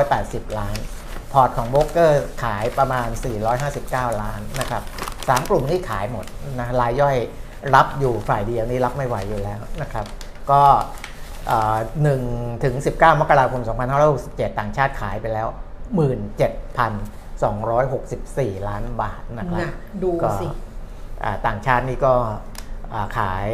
[0.07, 0.77] 580 ล้าน
[1.31, 3.07] พอร์ตของโบรกเกอร์ขายประมาณ
[3.63, 4.83] 459 ล้านนะครับ
[5.29, 6.25] สามกลุ่มที่ขายหมด
[6.59, 7.17] นะรายย่อย
[7.75, 10.05] รับอยู่ฝ่ายเดียวนี่รับไม่ไหวอยู่แล้วนะครับ
[10.51, 10.81] ก็เอ่อ
[11.55, 13.61] 1ถึง19 มกราคม
[14.09, 15.47] 2567 ต่างชาติขายไปแล้ว
[17.47, 19.71] 17,264 ล้านบาทนะครับน่ะ
[20.03, 20.47] ดูก็สิ
[21.23, 22.13] อ่าต่างชาตินี่ก็
[22.93, 23.49] อ่าขาย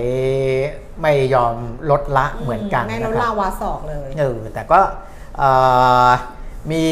[1.01, 1.56] ไม่ยอม
[1.91, 4.79] ลดละเหมือนกันในนะรถครัลาบวาสอกเลยเออแต่ก็
[5.38, 5.49] เอ่
[6.08, 6.10] อ
[6.71, 6.86] มี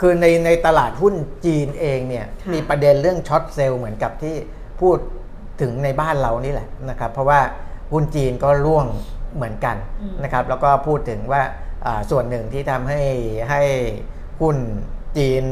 [0.00, 4.34] คือในในตลาดหุ้นจีนเองเนี่ยค่ะมีประเด็นเรื่องช็อตเซลล์เหมือนกับที่
[4.80, 4.98] พูด
[5.60, 7.40] ถึงในบ้านเรานี่แหละนะครับ เพราะว่า
[7.92, 8.86] หุ้นจีนก็ร่วง
[9.36, 9.76] เหมือนกัน
[10.22, 11.42] นะครับ แล้วก็พูดถึงว่า
[11.86, 13.02] อ่าส่วนหนึ่งที่ทำให้
[13.50, 13.62] ให้
[14.40, 14.56] หุ้น
[15.16, 15.44] จีน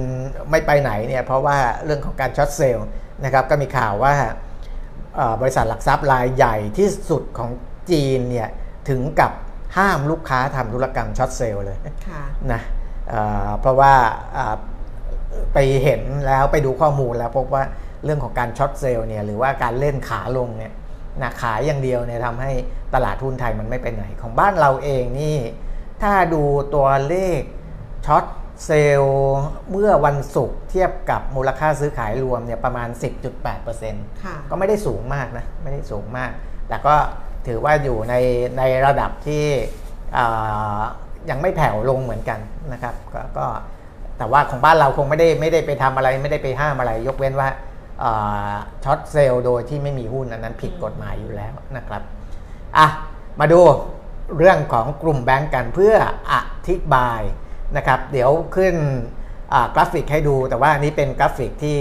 [0.51, 2.87] ไม่ไปไหนเนี่ยเพราะว่าเรื่องของการ short sell
[3.25, 4.15] นะครับก็มีข่าวว่า
[5.17, 7.51] เอ่อบริษัทหลักทรัพย์รายใหญ่ที่สุดของ
[7.91, 8.49] จีนเนี่ย
[8.89, 9.33] ถึงกับ
[9.77, 12.61] ห้ามลูกค้าทำธุรกรรม short sell เลยค่ะนะ
[13.09, 13.95] เอ่อเพราะว่า
[14.37, 14.55] อ่า
[15.55, 17.65] ไปเห็นแล้วไปดูข้อมูลแล้วพบว่า
[18.05, 20.73] เรื่องของการ short sell เนี่ยหรือว่าการเล่นขาลงเนี่ย
[21.22, 22.52] นะขายอย่างเดียวเนี่ยทำให้
[22.94, 25.38] ตลาดหุ้นไทยมันไม่ไปไหน ของบ้านเราเองนี่
[26.02, 26.42] ถ้าดู
[26.74, 27.40] ตัวเลข
[28.07, 28.25] short
[28.66, 29.38] sell
[29.70, 32.88] เมื่อวันศุกร์เทียบกับมูลค่าซื้อขายรวมเนี่ยประมาณ
[33.57, 36.31] 10.8%ค่ะก็ไม่ได้สูงมากนะ ไม่ได้สูงมาก
[36.68, 36.94] แต่ก็
[37.46, 38.14] ถือว่าอยู่ใน
[38.59, 39.44] ในระดับที่
[40.16, 40.81] อ่า
[41.31, 42.40] ยังไม่แผ่วลงเหมือนกัน
[42.72, 43.46] นะครับกก็
[44.18, 47.48] แต่ว่าของบ้านเราคงไม่ได้ไม่ได้ไปทำอะไรไม่ได้ไปห้ามอะไร ยกเว้นว่า
[48.85, 52.02] short sell โดยที่ไม่มีหุ้นอันนั้นผิดกฎหมายอยู่แล้วนะครับ
[52.78, 52.87] อะ
[53.40, 53.61] มาดู
[54.38, 55.94] เรื่องของกลุ่มแบงก์กันเพื่อ
[56.32, 56.35] อ
[56.68, 57.20] ธิบาย
[57.76, 58.74] นะครับ เดี๋ยวขึ้น
[59.52, 61.76] อ่ากราฟิกให้ดูแต่ว่าอันนี้เป็นกราฟิกที่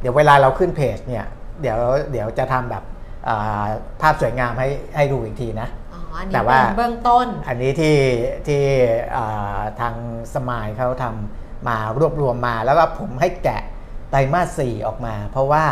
[0.00, 1.24] เดี๋ยวเวลาเราขึ้นเพจเนี่ย
[1.60, 1.78] เดี๋ยว
[2.12, 2.84] เดี๋ยวจะทำแบบ
[3.28, 3.64] อ่า
[4.00, 7.96] ภาพสวยงามให้ให้ดูอีกทีนะอ๋ออันนี้แต่ว่าเป็นเบื้องต้น อันนี้ที่
[8.46, 8.62] ที่
[9.16, 9.94] อ่าทาง
[10.34, 13.62] สมายเขาทำมารวบรวมมาแล้วก็ผมให้แกะ
[14.10, 15.64] ไตรมาสสี่ออกมา เพราะว่า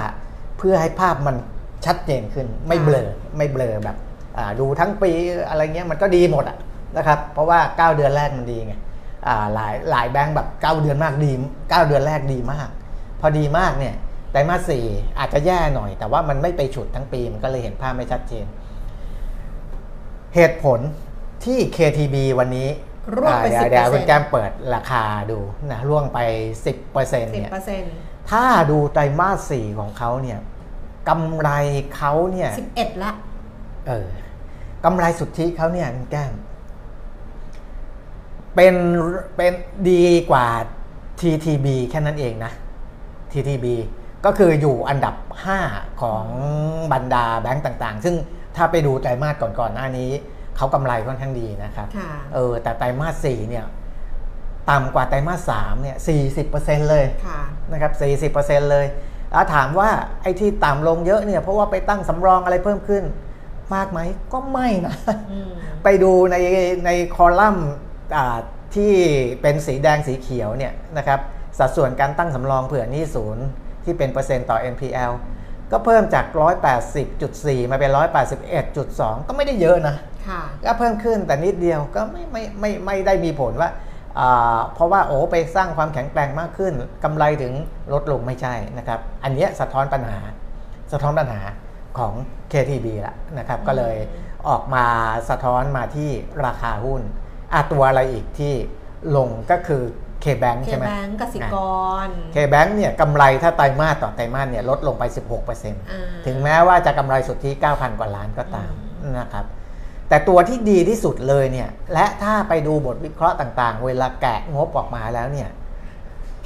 [0.58, 1.36] เพื่อให้ภาพมัน
[1.86, 3.96] ชัดเจนขึ้นไม่เบลอไม่เบลอแบบ
[4.38, 5.10] อ่าดูทั้งปี
[5.48, 6.58] อะไรเงี้ยมันก็ดีหมดอะ
[6.96, 8.74] นะครับเพราะว่า 9 เดือนแรกมันดีไง
[9.26, 12.68] อ่าหลายหลายแบงก์แบบ 9 เดือนมากดี 9 เดือนแรกดีมาก
[13.20, 13.94] พอดีมากเนี่ย
[14.32, 14.84] ไตรมาสสี่
[15.18, 18.46] อาจจะแย่หน่อย แต่ว่ามันไม่ไปฉุดทั้งปีมันก็เลยเห็นภาพไม่ชัดเจน
[20.34, 20.80] เหตุผล
[21.44, 22.68] ที่ KTB วันนี้
[23.16, 25.38] ร่วงไปอ่าเดี๋ยว10%เดี๋ยวคุณแก้มเปิดราคาดู
[25.72, 26.18] นะร่วงไป
[26.64, 30.38] 10%เนี่ย10% ถ้าดูไตรมาสสี่ของเขาเนี่ย
[31.08, 31.50] กำไร
[31.96, 33.10] เขาเนี่ย11ละ
[33.86, 34.08] เออ
[34.84, 36.32] กำไรสุทธิเขาเนี่ยคุณแก้ม
[38.54, 38.74] เป็น
[39.36, 39.52] เป็น
[39.90, 40.46] ดีกว่า
[41.20, 42.52] TTB แค่นั้นเองนะ
[43.32, 43.66] TTB
[44.24, 45.14] ก็คืออยู่อันดับ
[45.58, 46.24] 5 ของ
[46.92, 48.14] บรรดาแบงก์ต่างๆ ซึ่ง
[48.56, 50.10] ถ้าไปดูไตรมาสก่อนๆหน้านี้
[50.56, 53.64] เขากำไรค่อนข้างดีนะครับค่ะเออ แต่ไตรมาส4เนี่ย
[54.70, 55.96] ต่ำกว่าไตรมาส3เนี่ย
[56.44, 57.40] 40%เลยค่ะ
[57.72, 57.92] นะครับ
[58.32, 58.86] 40%เลย
[59.32, 59.90] แล้วถามว่า
[60.22, 63.04] ไอ้ที่ต่ำลงเยอะเนี่ยเพราะว่าไปตั้งสำรองอะไรเพิ่มขึ้น
[63.74, 64.00] มากไหม
[64.32, 64.94] ก็ไม่นะ
[65.30, 65.50] อืม
[65.84, 66.36] ไปดูใน
[66.86, 67.68] ในคอลัมน์
[68.16, 68.36] อ่า
[68.74, 68.92] ที่
[69.42, 71.20] เป็นสีแดงสีเขียวเนี่ยนะครับ
[71.58, 73.44] สัดส่วนการตั้งสำรองเผื่อหนี้ศูนย์
[73.84, 75.12] ที่เป็นเปอร์เซ็นต์ต่อ NPL
[75.72, 76.24] ก็เพิ่มจาก
[76.98, 77.90] 180.4 มาเป็น
[78.58, 79.96] 181.2 ก็ไม่ได้เยอะนะ
[80.28, 83.87] ค่ะก็เพิ่มขึ้นแต่นิดเดียวก็ไม่ไม่ไม่ไม่ได้มีผลว่าอ่า
[84.74, 86.72] เพราะว่าโอ้ไปสร้างความแข็งแกร่งมากขึ้น
[87.04, 87.52] กำไรถึง
[87.92, 90.18] ลดลงไม่ใช่นะครับ อันเนี้ยสะท้อนปัญหา
[90.92, 91.40] สะท้อนปัญหา
[91.98, 92.12] ของ
[92.52, 93.96] KTB ละนะครับ ก็เลย
[94.48, 94.84] ออกมา
[95.30, 96.10] สะท้อนมาที่
[96.44, 97.02] ราคาหุ้น
[97.52, 98.54] อะตัวอะไรอีกที่
[99.16, 99.82] ลงก็คือ
[100.24, 101.56] KBank เคใช่ไหมแบงก์กสิก
[102.06, 108.72] รเคแบงเนี่ยกำไรถ้าไตรมาสต่อไตรมาสเนี่ยลดลงไป 16%อ่าถึงแม้ว่าจะกำไรสุทธิ 9,000 กว่าล้านก็ตาม
[109.18, 109.44] นะครับ
[110.08, 115.48] แต่ตัวที่ดีที่สุดเลยเนี่ยและถ้าไปดูบทวิเคราะห์ต่างๆ เวลาแกะงบออกมาแล้วเนี่ย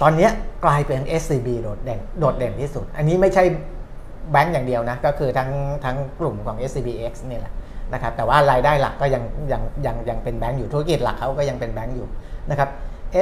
[0.02, 0.28] ตอนนี้
[0.64, 3.44] กลายเป็น SCB โดดเด่นโดดเด่นที่สุด อันนี้ไม่ใช่
[4.30, 5.50] แบงก์อย่างเดียวนะ ก็คือทั้ง
[5.84, 7.52] ทั้งกลุ่มของ SCBX นี่แหละ
[7.92, 9.22] นะครับแต่ว่ารายได้หลักก็ยัง
[9.52, 12.06] ยังยังยังเป็นแบงก์อยู่ธุรกิจหลักเขาก็ยังเป็นแบงก์อยู่
[12.50, 12.68] นะครับ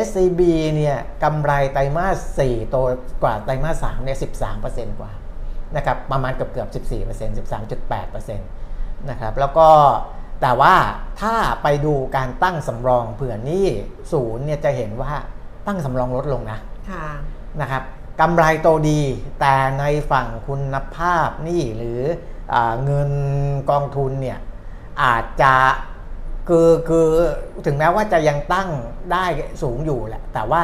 [0.05, 0.40] SCB
[0.76, 2.76] เนี่ยกำไรไตรมาส4โต
[3.22, 4.18] กว่าไตรมาส3เนี่ย
[4.59, 5.12] 13%กว่า
[5.76, 9.68] นะครับประมาณเกือบเกือบ14% 13.8%นะครับแล้วก็
[10.40, 10.74] แต่ว่า
[11.20, 13.66] ถ้าไปดูการตั้งสำรองเผื่อหนี้
[14.12, 15.12] ศูนย์เนี่ยจะเห็นว่า
[15.66, 16.59] ตั้งสำรองลดลงนะ
[16.90, 17.07] ค่ะ
[17.61, 17.83] นะครับ
[18.20, 19.00] กำไรโตดี
[19.40, 22.00] แต่ในฝั่งคุณภาพหนี่หรือ
[22.55, 23.11] อาเงิน
[23.70, 24.38] กองทุนเนี่ย
[25.03, 25.55] อาจจะ
[26.48, 27.09] คือคือ
[27.66, 28.68] ถึงแม้ว่าจะยังตั้ง
[29.12, 29.24] ได้
[29.62, 30.62] สูงอยู่แหละ แต่ว่า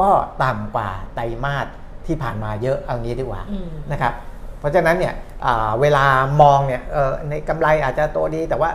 [0.00, 0.10] ก็
[0.42, 1.66] ต่ำกว่าไตรมาส
[2.06, 4.12] ที่ผ่านมาเยอะเอางี้ดีกว่าอืมนะครับ
[4.58, 6.04] เพราะฉะนั้นเนี่ยอ่าเวลา
[6.42, 8.70] มองเนี่ยเออในกำไรอาจจะโตดีแต่ว่า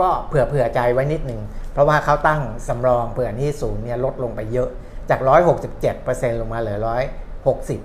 [0.00, 1.40] ก็เผื่อเผื่อใจไว้นิดหนึ่ง
[1.72, 4.68] เพราะว่าเขาตั้งสำรองเผื่อนี้ศูนย์เนี่ยลดลงไปเยอะ
[5.10, 5.20] จาก
[5.80, 7.80] 167%ลงมาเหลือ 160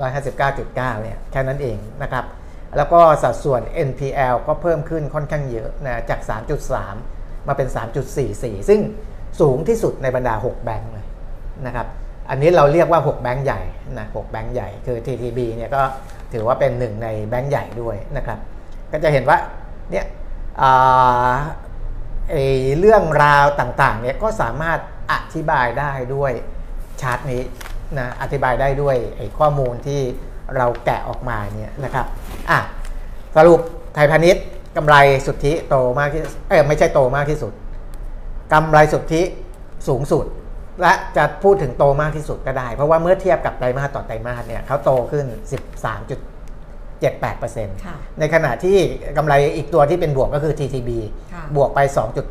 [0.00, 2.24] 159.9เนี่ยแค่นั้นเองนะครับ
[2.76, 6.20] แล้วก็สัดส่วน NPL ก็เพิ่มขึ้นค่อนข้างเยอะนะจาก
[6.84, 7.68] 3.3 มาเป็น
[8.18, 8.80] 3.44 ซึ่ง
[9.40, 11.06] สูงที่สุดในบรรดา 6 แบงค์เลย
[11.66, 11.86] นะครับ
[12.30, 13.60] อันนี้เราเรียกว่า 6 แบงค์ใหญ่
[13.98, 15.82] นะ6แบงค์ใหญ่คือ TTB เนี่ยก็
[16.32, 18.38] ถือว่าเป็นหนึ่งในแบงค์ใหญ่ด้วยนะครับ
[18.92, 19.38] ก็จะเห็นว่า
[19.90, 20.04] เนี่ย
[22.78, 24.78] เรื่องราวต่างๆเนี่ยก็สามารถ
[25.12, 26.32] อธิบายได้ด้วย
[27.00, 27.42] ชาร์ตนี้
[27.98, 28.96] นะอธิบายได้ด้วย
[29.38, 30.00] ข้อมูลที่
[30.56, 32.06] เราแกะออกมาเนี่ยนะครับ
[32.50, 32.58] อะ
[33.36, 33.60] สรุป
[33.94, 34.44] ไทยพาณิชย์
[34.76, 34.96] กำไร
[35.26, 37.52] สุทธิโตมากที่เออไม่ใช่โตมากที่สุด
[38.52, 39.22] กำไรสุทธิ
[39.88, 40.24] สูงสุด
[40.82, 45.26] และจะพูดถึงโตมากที่สุดก็ได้ เพราะว่าเมื่อเทียบกับไตรมาสต่อไตรมาสเนี่ยเขาโตขึ้น
[45.80, 46.29] 13.8
[47.08, 48.76] 7-8%ในขณะที่
[49.16, 50.90] กำไรอีกตัวที่เป็นบวกก็คือ TTB
[51.56, 51.80] บวกไป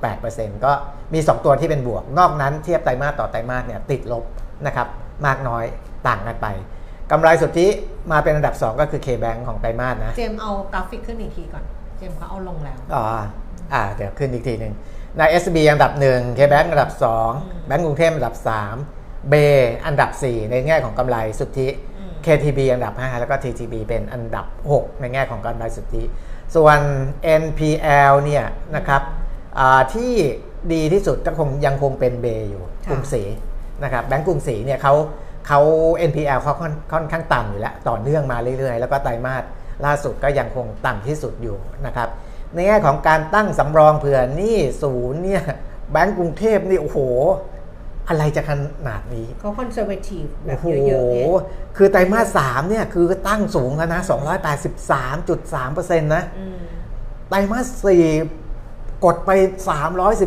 [0.07, 0.71] 2.8%ก็
[1.13, 4.23] มี 2 ตัวที่เป็นบวก นอกนั้นเทียบไตรมาสต่อไตรมาสเนี่ยติดลบ
[4.65, 4.87] นะครับ
[5.25, 5.63] มากน้อย
[6.07, 6.47] ต่างกันไป
[7.11, 7.67] กำไรสุทธิ
[8.11, 11.63] มาเป็นอันดับ 2 ก็คือ K-Bank ของไตรมาสนะ เจมเอากราฟิกขึ้นอีกทีก่อน
[11.97, 13.01] เจมเขาเอาลงแล้ว อ๋
[13.73, 14.73] อ่า เดี๋ยวขึ้นอีกทีหนึ่ง
[15.17, 15.21] ใน
[15.55, 16.91] บีอันดับ 1 K-Bank อันดับ
[17.29, 18.35] 2 แบงก์กรุงเทพอันดับ
[18.81, 19.33] 3 เบ
[19.85, 21.67] อันดับ 4 ในแง่ของกำไรสุทธิ
[22.25, 26.03] KTB อันดับ 5 แล้วก็ TTB เป็นอันดับ 6 ในแง่ของกำไรสุทธิ
[26.55, 26.79] ส่วน
[27.41, 29.01] NPL เนี่ยนะครับ
[29.59, 30.13] อ่าที่
[30.73, 33.23] ดีที่สุดก็คงยังคงเป็นเบอยู่ค่ะกรุงศรี
[33.83, 34.93] นะครับแบงก์กรุงศรีเนี่ยเขา
[35.47, 35.59] เขา
[36.09, 39.43] NPL เขาค่อนค่อนข้างต่ำอยู่แล้ว ต่อเนื่องมาเรื่อยๆ แล้วก็ไตรมาส
[39.85, 42.09] ล่าสุดก็ยังคงต่ำที่สุดอยู่นะครับ
[42.53, 45.43] ในแง่ของการตั้งสำรองเผื่อหนี้ศูนย์เนี่ย
[45.91, 46.99] แบงก์กรุงเทพนี่โอ้โห
[48.09, 48.51] อะไรจะข
[48.87, 51.27] นาดนี้เขาคอนเซอร์เวทีฟแบบโอ้โหเยอะๆเนี่ย
[51.77, 54.01] คือไตรมาสสามเนี่ยคือตั้งสูงแล้วนะ
[55.19, 56.57] 283.3%นะอืม
[57.29, 58.05] ไตรมาสสี่
[59.05, 59.31] กดไป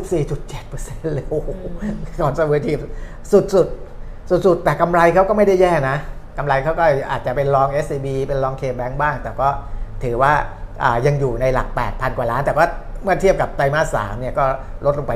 [0.08, 1.48] 314.7%เลยโอ้โห
[2.24, 2.76] คอนเซอร์เวทีฟ
[3.32, 5.96] สุดๆ สุดๆ แต่กำไรเขาก็ไม่ได้แย่นะ
[6.38, 9.48] กำไรเขาก็อาจจะเป็นรอง SCB เป็นรอง KBank บ้าง แต่ก็
[10.04, 10.32] ถือว่า
[10.82, 12.66] อ่ายังอยู่ในหลัก 8,000 กว่าล้าน แต่ว่า
[13.02, 14.44] เมื่อเทียบกับไตรมาส3เนี่ยก็
[14.84, 15.12] ลดลงไป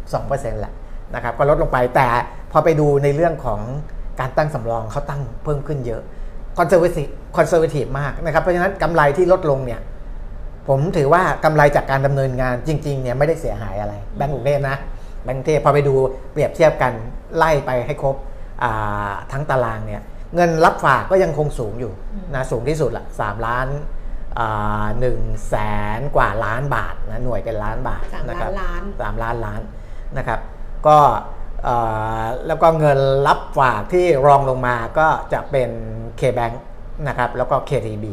[0.00, 0.72] 22%แหละ
[1.14, 2.08] นะครับก็ลดลงไปแต่
[2.52, 3.60] พอไปดูในเรื่องของ
[4.20, 6.02] การตั้งสำรองเขาตั้งเพิ่มขึ้นเยอะ
[6.58, 9.80] conservative conservative มากนะครับเพราะฉะนั้นกำไรที่ลดลงเนี่ย
[10.68, 14.76] ผมถือว่ากำไรจากการดำเนินงานจริงๆเนี่ยไม่ได้เสียหายอะไรแบงก์กรุงเทพนะ
[15.24, 15.94] แบงก์กรุงเทพพอไปดู
[16.32, 16.92] เปรียบเทียบกัน
[17.36, 18.16] ไล่ไปให้ครบ
[18.62, 20.02] อ่าทั้งตารางเนี่ย
[20.34, 21.92] เงินรับฝากก็ยังคงสูงอยู่
[22.34, 23.68] นะสูงที่สุดละสามล้าน
[25.00, 25.56] หนึ่งแส
[25.98, 29.60] นกว่าล้านบาทนะหน่วยเป็นล้านบาทสามนะคล้ารับนล้านสามล้านล้าน
[30.18, 30.38] นะครับ
[30.88, 30.98] ก็
[32.46, 35.70] แล้วก็เงินรับฝากที่รองลงมาก็จะเป็น
[36.20, 36.54] KBank
[37.08, 38.06] นะครับแล้วก็ KTB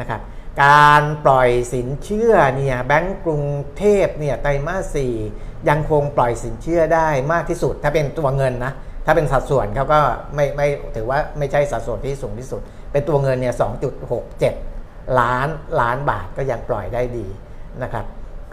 [0.00, 0.20] นะครับ
[0.64, 3.42] การปล่อยสินเชื่อเนี่ยแบงก์กรุง
[3.78, 5.14] เทพเนี่ยไตรมาสสี่
[5.68, 8.72] ยังคงปล่อยสินเชื่อได้มากที่สุด ถ้าเป็นตัวเงินนะ
[9.06, 10.00] ถ้าเป็นสัดส่วนเขาก็
[10.34, 12.60] ไม่ไม่ถือว่าไม่ใช่สัดส่วนที่สูงที่สุด
[12.92, 13.54] เป็นตัวเงินเนี่ย
[14.36, 15.48] 2.67 ล้าน
[15.80, 17.26] ล้านบาทก็ยังปล่อยได้ดี
[17.82, 18.04] นะครับ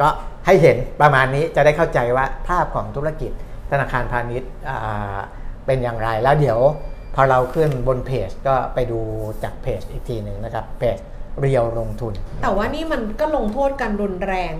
[0.01, 0.09] ก็
[0.45, 3.31] ให้เห็นประมาณนี้จะได้เข้าใจว่าภาพของธุรกิจ
[3.71, 5.17] ธนาคารพาณิชย์อ่า
[5.65, 6.59] เป็นอย่างไรแล้วเดี๋ยว
[7.15, 8.99] พอเราขึ้นบนเพจก็ไปดู
[9.43, 10.97] จากเพจอีกทีหนึ่งนะครับเพจ
[11.41, 14.53] เรียวลงทุน แต่ว่านี่มันก็ลงโทษกันรุนแรง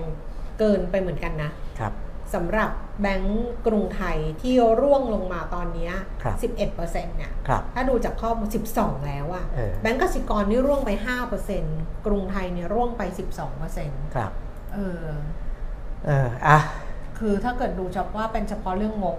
[0.59, 1.93] เกินไปเหมือนกันนะครับ
[2.33, 10.91] สำหรับแบงก์กรุงไทยที่ร่วงลงมาตอนเนี้ยครับ11%เนี่ยครับถ้าดูจากข้อมูล 12 แล้วอะเออแบงก์กสิกรนี่ร่วงไป
[11.47, 13.01] 5%กรุงไทยเนี่ยร่วงไป
[13.59, 14.31] 12%ครับ
[14.73, 15.03] เออ
[16.05, 16.57] เอออะ
[17.19, 19.17] คือถ้าเกิดดูเฉพาะว่าเป็นเฉพาะเรื่องงบ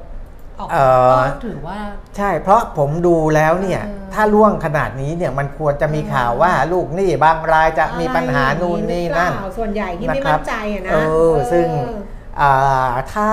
[0.58, 1.78] ออกเอ่อ ก็ถือว่า
[2.16, 10.96] ใช่ เพราะผมดูแล้วเนี่ย เออถ้าล่วงขนาดนี้เนี่ยมันควรจะมีข่าวว่าลูกหนี้บางรายจะมีปัญหานู่นนี่นั่น อะไรอย่างหรือเปล่าส่วนใหญ่ที่ไม่นะครับมั่นใจอะนะเอ
[11.30, 11.66] อซึ่ง
[12.40, 13.28] อ่าถ้า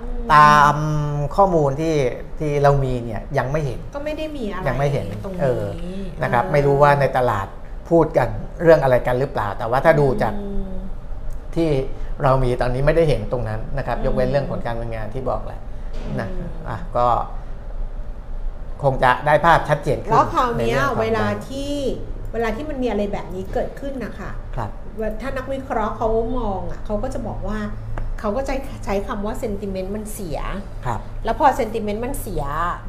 [0.00, 0.76] อืมตาม
[1.36, 1.94] ข้อมูลที่
[2.38, 5.46] ที่เรามีเนี่ยยังไม่เห็น ก็ไม่ได้มีอะไรยังไม่เห็นตรงเอ
[5.84, 7.46] นี้อนะครับ เออไม่รู้ว่าในตลาด
[7.90, 8.28] พูดกัน
[8.62, 10.73] เรื่องอะไรกันหรือเปล่า แต่ว่าถ้าดูจากอืมเพ
[11.56, 11.70] ที่
[12.22, 15.60] เรามีตอนนี้ไม่ได้เห็นตรงนั้นนะครับอืมยกเว้นเรื่องผลการดำเนินงานที่บอกแหละ
[16.20, 17.06] นะอืมอะก็
[18.82, 21.72] คงจะได้ภาพชัดเจนขึ้นแล้วคราวเนี้ยใรื่องของเวลาที่
[22.32, 24.70] เวลาที่มันมีอะไรแบบนี้เกิดขึ้นนะคะครับ
[25.20, 27.58] ถ้านักวิเคราะห์เขามองอะเขาก็จะบอกว่า
[28.20, 30.38] เขาก็จะใช้คำว่าเซนติเมนต์มันเสีย
[30.86, 32.44] ครับแล้วพอเซนติเมนต์มันเสีย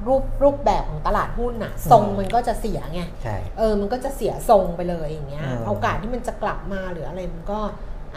[0.08, 7.60] รูปรูปแบบของตลาดหุ้นน่ะ ทรงมันก็จะเสียไงใช่เออมันก็จะเสียทรงไปเลยอย่างเงี้ยอืมโอกาสที่มันจะกลับมาหรืออะไรมันก็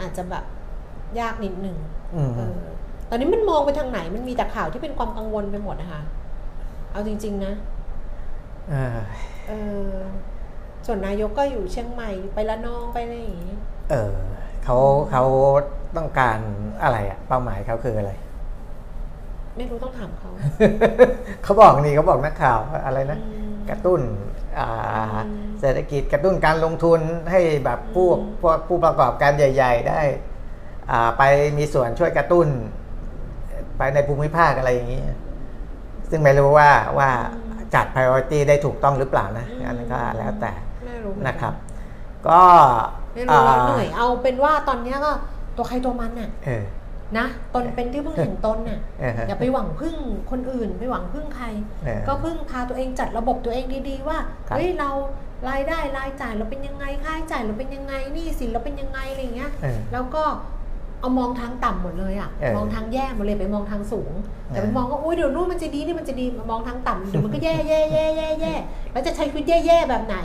[0.01, 0.43] อาจจะแบบ
[1.19, 1.77] ยากนิดนึง
[2.15, 2.59] อืมเออ
[3.09, 6.01] ตอนนี้มันมองไปทางไหน มันมีแต่ข่าวที่เป็นความกังวลไปหมดนะคะ
[6.91, 7.53] เอาจริง ๆ นะ
[8.69, 8.97] เออ
[9.47, 9.53] เอ
[9.89, 9.93] อ
[10.85, 13.55] ส่วนนายกก็อยู่เชียงใหม่ไปละนองไปอะไรอย่างงี้
[13.91, 14.13] เออ
[14.63, 14.77] เขา
[15.11, 15.23] เขา
[15.97, 16.39] ต้องการ
[16.83, 18.11] อะไรอะเป้าหมายเขาคืออะไร
[19.55, 20.31] ไม่รู้ต้องถามเขา
[21.43, 24.01] เขาบอกนี่เขาบอกนักข่าวว่าอะไรนะอืม กระตุ้น
[24.59, 24.67] อ่า
[25.27, 26.99] อืมเศรษฐกิจกระตุ้นการลงทุน
[27.31, 30.01] ให้แบบผู้อืมพวกผู้ประกอบการใหญ่ ๆ ได้
[30.91, 31.23] อ่าไป
[31.57, 32.47] มีส่วนช่วยกระตุ้น
[33.77, 35.01] ไปในภูมิภาคอะไรอย่างนี้
[36.09, 37.09] ซึ่งไม่รู้ว่าว่า
[37.75, 40.51] จัด priority ได้ถูกต้องหรือเปล่านะอันนั้นก็แล้วแต่
[40.85, 41.53] ไม่รู้เหมือกันะครับ
[42.27, 42.41] ก็
[43.13, 45.11] ไม่รู้ว่าอ่าเหนื่อยเอาเป็นว่าตอนเนี้ยก็
[45.55, 46.63] ตัวใครตัวมันน่ะเออ
[47.17, 49.95] นะตนเป็นที่พึ่งแห่งตนน่ะเออฮะอย่าไปหวังพึ่ง
[50.31, 51.45] คนอื่นไปหวังพึ่งใคร
[51.85, 54.17] เออก็พึ่งพาตัวเองจัดระบบตัวเองดีๆ ว่า
[54.47, 54.89] ครับเฮ้ยเรา
[55.49, 60.23] รายได้รายจ่ายเราเป็นยังไงค่าใช้จ่ายเราเป็นยังไงหนี่สินเราเป็นยังไงอะไรอย่างเงี้ยเออแล้วก็
[61.01, 64.11] เอามองทางต่ำหมดเลยอะเออมองทางแย่หมดเลยไปมองทางสูง
[64.47, 68.53] แต่ไปเออมองว่าอุ้ยเดี๋ยวนู้นมันจะดีนี่มันจะดีมองทางต่ำเดี๋ยวมันก็แย่แย่แย่แย่แย่
[68.91, 70.17] แล้วจะใช้ชีวิตแย่ๆแบบไหน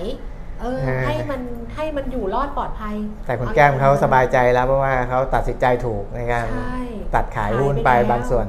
[0.61, 1.41] เออให้มัน
[1.75, 6.79] ให้มันอยู่รอดปลอดภัย แต่คุณแก้มเขาสบายใจแล้วเพราะว่าเขาตัดสินใจถูกในการใช่
[7.15, 8.47] ตัดขายหุ้นไปขายไปแล้วบางส่วน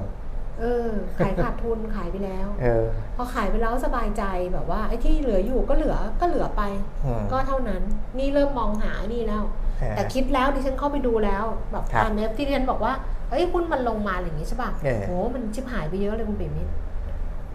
[0.60, 2.86] เออ ขายขาดทุนขายไปแล้ว เออ
[3.18, 6.62] พอขายไปแล้วสบายใจแบบว่าไอ้ที่เหลืออยู่ก็เหลือก็เหลือไป
[7.06, 7.82] อืมก็เท่านั้น
[8.18, 9.44] นี่เริ่มมองหาไอ้นี่แล้ว
[9.80, 12.94] เออแต่คิดแล้วดิฉันเข้าไปดูแล้วแบบครับตามเอฟที่ดิฉันบอกว่า
[13.30, 16.72] เอ้ยหุ้นมันลงมาอะไรอย่างงี้ใช่ป่ะเออโหมันชิบหายไปเยอะเลยคุณปิ่มมิตร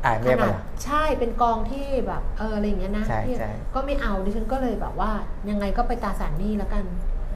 [0.05, 5.11] อ่านขเรียบนาร้ดอยใช่เป็นกองที่แบบเอออะไรอย่างเงี้ยนะใช่ที่ใช่ก็ไม่เอาดิฉันก็เลยแบบว่า
[5.51, 6.85] ยังไงก็ไปตราสารหนี้แล้วกัน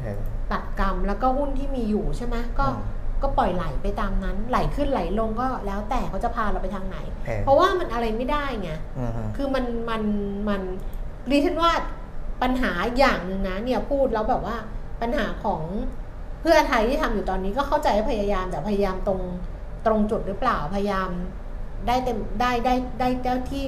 [0.03, 0.21] เออ
[0.53, 2.81] ตัดกรรมแล้วก็หุ้นที่มีอยู่ใช่ไหมก็อืม
[3.23, 10.03] ก็ปล่อยไหลไปตามนั้น ไหลขึ้นไหลลงก็แล้วแต่เขาจะพาเราไปทางไหน เออเพราะว่ามันอะไรไม่ได้ไง อืมฮึคือมันมัน
[10.49, 10.61] มัน
[11.31, 11.73] ดิฉันว่า
[12.43, 14.57] ปัญหาอย่างหนึ่งนะเนี่ยพูดแล้วแบบว่า
[15.03, 15.61] ปัญหาของ
[16.41, 19.21] เพื่อไทยที่ทำอยู่ตอนนี้ก็เข้าใจว่าพยายามแต่พยายามตรง
[19.87, 21.11] ตรงจุดหรือเปล่าพยายาม
[21.87, 23.65] ได้เต็มได้ได้ได้เจ้าที่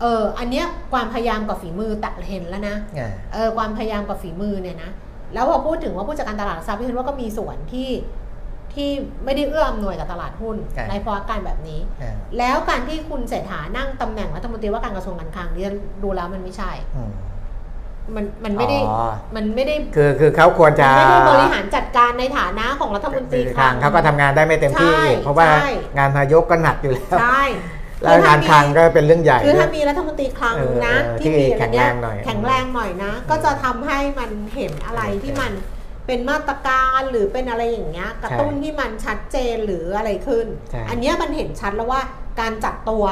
[0.00, 4.90] เอออันเนี้ยความพยายามกับฝีมือตัดเห็นแล้วนะอ่าเออความพยายามกับฝีมือเนี่ยนะ
[5.34, 7.90] แล้วพอพูดถึงว่าผู้จัดการตลาดหลักทรัพย์พี่เห็นว่าก็มีส่วนที่
[8.74, 8.90] ที่
[9.24, 10.56] ไม่ได้เอื้ออำนวยกับตลาดหุ้น
[10.90, 17.02] ในภาวะการแบบนี้อ่าแล้วการที่คุณเศรษฐานั่งตำแหน่งรัฐมนตรีว่าการกระทรวงการคลังดิฉันดูแล้วมันไม่ใช่อื
[18.14, 19.04] มมันมันไม่ได้อ๋อ
[19.36, 27.44] มันไม่ได้คือคือเขาควรจะมันไม่ได้บริหารจัดการในฐานะของรัฐมนตรีคือคลัทางเขาก็ทำงานได้ไม่เต็มที่ใช่เพราะว่าใช่ งานนายกก็หนักอยู่แล้ว ใช่
[28.02, 35.52] แล้วงานคลังก็เป็นเรื่องใหญ่ คือด้วถ้ายมีรัฐมนตรีคลังนะ เออที่มีอะไรเนี้ยที่แข็งแรงหน่อยแข็งแรงหน่อยนะ ก็จะทำให้มันเห็นอะไรที่มัน
[36.06, 42.00] เป็นมาตรการหรือเป็นอะไรอย่างเงี้ยกระตุ้นที่มันชัดเจนหรืออะไรขึ้น ใช่ อันเนี้ยมันเห็นชัดแล้วว่า
[42.40, 43.04] การจัดตัว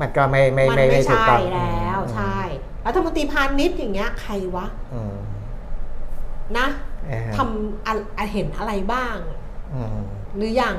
[0.00, 2.38] มันก็ไม่ไม่มันไม่ไม่ไม่ถูกใช่ต้องแล้ว อืม ใช่
[2.86, 5.16] รัฐมนตรีพาณิชย์อย่างเงี้ยใครวะอืม
[6.58, 6.66] นะ
[7.06, 9.16] เออทำอะอะเห็นอะไรบ้าง
[9.74, 9.96] อืม
[10.36, 10.76] หรืออย่าง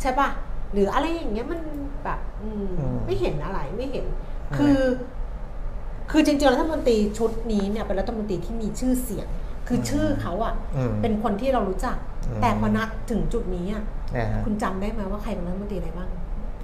[0.00, 0.28] ใช่ปะ
[0.72, 1.60] หรืออะไรอย่างเงี้ยมัน
[2.04, 4.04] แบบอืมอืมไม่เห็นอะไรไม่เห็น
[4.50, 4.78] อืมคือ
[6.10, 9.28] คือจริงๆรัฐมนตรีชุดนี้เนี่ยเป็นรัฐมนตรีที่มีชื่อเสียง
[9.68, 11.96] คืออมชื่อเขาอะอืมเป็นคนที่เรารู้จัก
[12.28, 13.84] อืมแต่พอนัดถึงจุดนี้อะ
[14.16, 16.08] นะฮะคุณจำได้ไหมว่าใครเป็นรัฐมนตรีอะไรบ้าง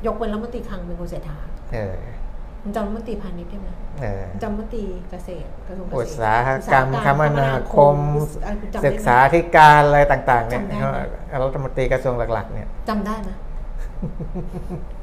[0.06, 1.38] ยกเว้นรัฐมนตรีคลังเป็นคุณเศรษฐา
[1.72, 2.27] เออคุณ
[2.76, 3.68] จำรัฐมนตรีพาณิชย์ได้ไหม
[4.00, 7.96] เออคุณจำรัฐมนตรีเกษตรกระทรวงเกษตรอุตสาหกรรมอุตคสาหมนาคม
[8.44, 13.30] อะไรคุณจำได้ไหมศึกษาธิการอะไรต่าง ๆ เนี่ยจำได้ไหมรัฐมนตรีกระทรวงหลัก ๆ เนี่ยจำได้ไหม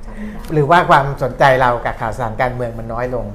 [0.06, 3.26] จำไม่ได้หรือว่าความสนใจเรากับข่าวสารการเมืองมันน้อยลง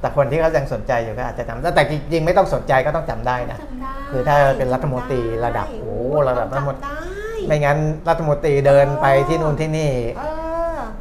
[0.00, 7.78] แต่คนที่เขายังสนใจอยู่ก็อาจจะจำได้แต่จริงๆไม่ต้องสนใจก็ต้องจำได้นะจำได้คือถ้าเป็นรัฐมนตรีระดับโอ้โหระดับรัฐมนตรีจำได้ไม่งั้น
[8.08, 10.39] รัฐมนตรีเดินไปที่นู่นที่นี่เออ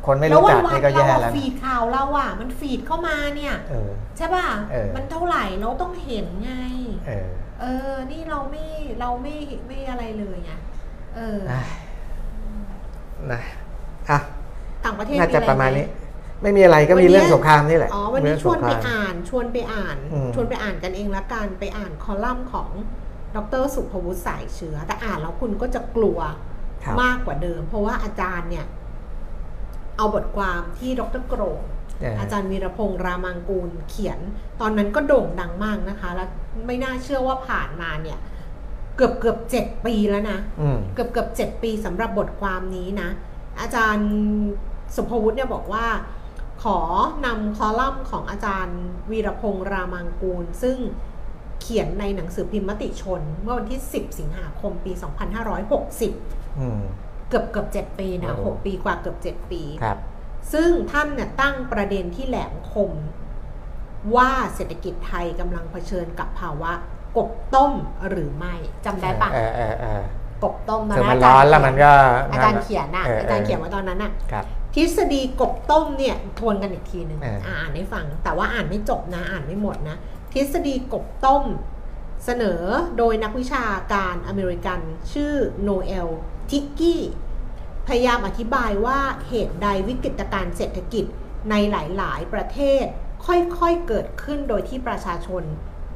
[0.10, 6.54] คนไม่รู้จักแล้ววันๆนี่ก็แย่เราแล้วอะฟีดข่าวเราอะ มันฟีดเข้ามาเนี่ยเออใช่ป่ะเออมันเท่าไหร่เราต้องเห็นไง
[7.08, 7.30] เออ
[7.62, 8.66] เออ นี่เราไม่
[9.00, 9.36] เราไม่
[9.68, 10.52] ไม่อะไรเลยไง
[11.16, 11.62] เอออะ
[13.32, 13.42] นะ
[14.10, 14.20] อะ
[14.86, 15.86] ต่างประเทศน่าจะอไประมาณนี้
[16.40, 22.70] ไหไม่มีอะไรก็วันมีนี้เรื่องสงครามนี่แหละอ๋อวันนี้เรื่องชวนไปสงครามอ่านชวนไปอ่านอืมชวนไปอ่านกันเองละกันไปอ่านคอลัมน์ของ
[23.36, 26.20] ดรสุภวุฒิสายเชื้อ แต่อ่านแล้วคุณก็จะกลัว
[26.84, 28.66] ครับมากกว่าเดิม เพราะว่าอาจารย์เนี่ย
[30.00, 31.60] เอาบทความที่ดรโกรง
[32.02, 34.20] เอออาจารย์วีรพงษ์รามังกูลเขียน
[34.62, 36.30] ตอนนั้นก็โด่งดังมากนะคะ แล้ว
[36.66, 38.20] ไม่น่าเชื่อว่าผ่านมาเนี่ย
[38.96, 43.10] เกือบเกือบเจ็ดปีแล้วนะอืมเกือบเกือบเจ็ดปีสำหรับบทความนี้นะ
[43.62, 44.10] อาจารย์
[44.96, 45.86] สุภวุฒิเนี่ยบอกว่า
[46.64, 46.80] ขอ
[47.26, 48.80] นำคอลัมน์ของอาจารย์
[49.12, 50.78] วีรพงษ์รามังกูล ซึ่ง
[51.62, 54.92] เขียนในหนังสือพิมพ์มติชน เมื่อวันที่ 10 สิงหาคมปี
[55.76, 56.82] 2560อืม
[57.30, 59.98] เกือบเกือบ7ปีนะโอ้6ปีกว่าเกือบ7ปีครับ
[60.54, 62.92] ซึ่งท่านเนี่ยตั้งประเด็นที่แหลมคม
[64.16, 66.72] ว่าเศรษฐกิจไทยกำลังเผชิญกับภาวะ
[67.18, 67.74] กบต้ม
[68.10, 68.54] หรือไม่
[68.86, 70.04] จำได้ปะเออเออเออ
[70.44, 71.92] กบต้มคือมันอาจาร้อนย์แล้วมันก็
[72.32, 79.98] อาจารย์เขียนน่ะเอาจารย์เขียนว่าตอนนั้นน่ะครับทฤษฎีกบต้มเนี่ยทวนกันอีกทีหนึ่งเอออ่อ่านให้ฟัง แต่ว่าอ่านไม่จบนะอ่านไม่หมดนะ
[80.34, 81.44] ทฤษฎีกบต้ม
[82.26, 82.62] เสนอ
[82.98, 84.80] โดยนักวิชาการอเมริกัน
[85.12, 86.08] ชื่อโนเอล
[86.52, 87.02] ทิกกี้
[87.88, 91.06] พยายามอธิบายว่าเหตุใดวิกฤตการณ์เศรษฐกิจ
[91.50, 92.84] ในหลาย ๆ ประเทศ
[93.26, 95.44] ค่อย ๆ เกิดขึ้นโดยที่ประชาชน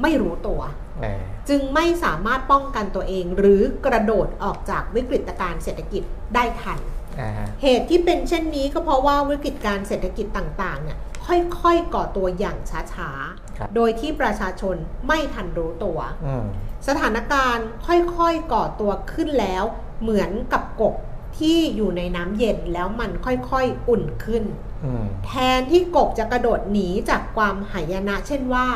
[0.02, 0.62] ไม่รู้ตัว
[1.02, 6.04] เออจึงไม่สามารถป้องกันตัวเอง หรือกระโดดออกจากวิกฤตการณ์เศรษฐกิจ
[6.36, 6.80] ได้ทัน
[7.20, 10.98] อ่าฮะเหตุที่เป็นเช่นนี้ก็เพราะว่าวิกฤตการเศรษฐกิจต่าง ๆ เนี่ย
[11.28, 13.12] ค่อย ๆ ก่อตัวอย่างช้า
[13.58, 14.76] ครับๆโดยที่ประชาชน
[15.08, 16.46] ไม่ทันรู้ตัวอืม
[16.88, 19.64] สถานการณ์ค่อย ๆ ก่อตัวขึ้นแล้ว
[20.04, 20.96] เหมือนกับกบ
[21.38, 24.44] ที่อยู่ในน้ำเย็นแล้วมันค่อยๆอุ่นขึ้น
[24.86, 28.68] อืมแทนที่กบจะกระโดดหนีจากความหายนะ เช่นว่า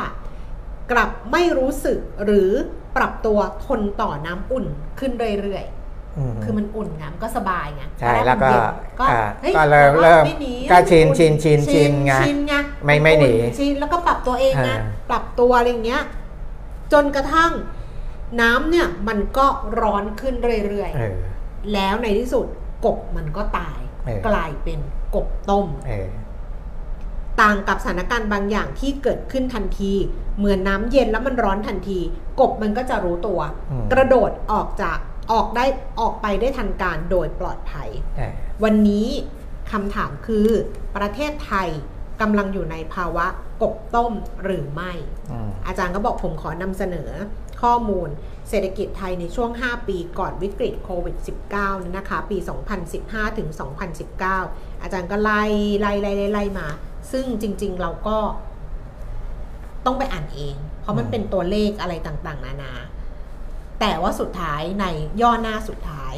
[0.90, 2.50] กลับไม่รู้สึกหรือ
[2.96, 4.66] ปรับตัวทนต่อน้ำอุ่น
[4.98, 5.12] ขึ้น
[5.42, 12.54] เรื่อยๆอืมคือมันอุ่นไงมันก็สบายไงใช่ตอนรแล้วก็มันเย็นก็อ่าฮ้ยก็เริ่มแต่ว่าเริ่มไหนีก็ชินอุ่ชินชินชินไงชินไง
[12.84, 14.78] ไม่ไม่หนีอุ่ชินแล้วก็ปรับตัวเองไงอ่า
[15.10, 16.02] ปรับตัวอะไรอย่างเงี้ย
[16.92, 17.52] จนกระทั่ง
[18.40, 19.46] น้ำเนี่ยมันก็
[19.80, 20.34] ร้อนขึ้น
[20.66, 22.46] เรื่อยเออๆแล้วในที่สุด
[22.84, 24.78] กบมันก็ตายเออกลายเป็น
[25.14, 26.08] กบต้มเออ
[27.40, 29.92] ต่างกับสถานการณ์บางอย่างที่เกิดขึ้นทันที
[30.38, 31.98] เหมือนน้ำเย็นแล้วมันร้อนทันที
[32.40, 34.98] กบมันก็จะรู้ตัวอืมกระโดดออกจาก
[35.32, 35.64] ออกได้
[36.00, 38.32] ออกไปได้ทันการโดยปลอดภัยเออ
[38.64, 39.08] วันนี้
[39.72, 40.46] คำถามคือ
[40.96, 41.68] ประเทศไทย
[42.20, 43.26] กำลังอยู่ในภาวะ
[43.62, 44.12] กบต้ม
[44.44, 44.92] หรือไม่
[45.32, 47.10] อืมอาจารย์ก็บอกผมขอนำเสนอ
[47.62, 48.08] ข้อมูล
[48.48, 51.16] เศรษฐกิจไทยในช่วง 5 ปีก่อนวิกฤตโควิด
[51.50, 52.38] -19 เนี่ยนะคะ ปี
[52.88, 53.48] 2015 ถึง
[54.16, 55.42] 2019 อาจารย์ก็ไล่
[55.80, 56.68] ไล่ไล่ไล่ไล่มา
[57.12, 58.18] ซึ่งจริง ๆ เราก็
[59.86, 62.72] ต้องไปอ่านเอง เพราะมันเป็นตัวเลขอะไรต่างๆ นานา
[63.80, 64.84] แต่ว่าสุดท้ายใน
[65.20, 66.16] ย่อหน้าสุดท้าย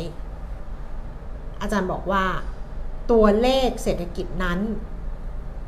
[1.60, 2.24] อาจารย์บอกว่า
[3.10, 4.58] ตัวเลขเศรษฐกิจนั้น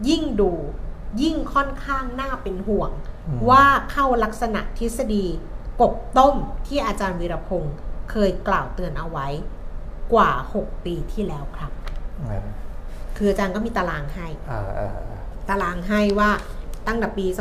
[0.08, 0.52] ยิ่งดู
[1.22, 2.90] ยิ่งค่อนข้างน่าเป็นห่วง
[3.28, 5.26] อืมว่าเข้าลักษณะทฤษฎี
[5.80, 6.34] กบต้ม
[6.66, 7.74] ที่อาจารย์วีรพงศ์
[8.10, 9.28] เคยกล่าวเตือนเอาไว้
[10.14, 11.72] กว่า 6 ปีที่แล้วครับ
[12.26, 12.46] เออ
[13.16, 16.30] คืออาจารย์ก็มีตารางให้เออเออเออตารางให้ว่า
[16.86, 17.38] ตั้งแต่ปี 2015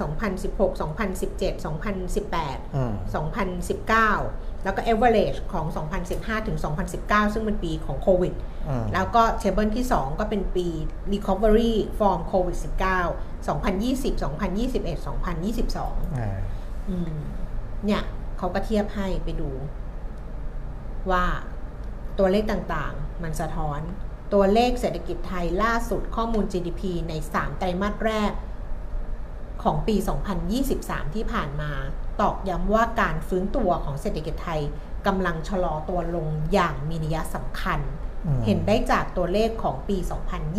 [0.00, 2.92] 2016 2017 2018อืม
[3.74, 5.66] 2019 แล้วก็ average ของ
[6.06, 6.58] 2015 ถึง
[6.96, 8.34] 2019 ซึ่งเป็นปีของโควิด
[8.68, 10.66] อืมแล้วก็เทเบิลที่ 2 ก็เป็นปี
[11.12, 17.14] recovery from covid 19 2020 2021 2022 เอออืม
[17.86, 18.02] เนี่ย
[18.38, 19.50] เขาก็เทียบให้ไปดู
[21.10, 21.24] ว่า
[22.18, 23.80] ตัวเลขต่างๆ มันสะท้อน
[24.34, 28.32] ตัวเลขเศรษฐกิจไทยล่าสุดข้อมูล GDP ใน 3 ไตรมาสแรก
[29.62, 29.96] ของปี
[30.54, 31.70] 2023 ที่ผ่านมา
[32.20, 34.60] ตอกย้ำว่าการฟื้นตัวของเศรษฐกิจไทย
[35.06, 37.80] กำลังชะลอตัวลงอย่างมีนัยสำคัญ
[38.26, 39.96] อืมเห็นได้จากตัวเลขของปี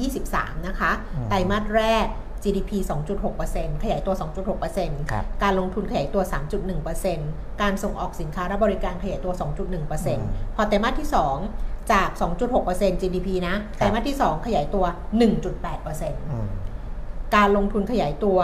[0.04, 2.06] 2023 นะคะอืมไตรมาสแรก
[2.46, 2.72] GDP
[3.32, 4.16] 2.6%ขยายตัว
[4.62, 6.24] 2.6%ครับการลงทุนขยายตัว
[6.92, 9.34] 3.1%การส่งออกสินค้าและบริการขยายตัว
[9.94, 11.10] 2.1%พอไตรมาสที่
[11.50, 12.10] 2 จาก
[12.56, 14.86] 2.6% GDP นะไตรมาสที่ 2 ขยายตัว
[15.20, 16.50] 1.8%อืม
[17.36, 18.40] การลงทุนขยายตัว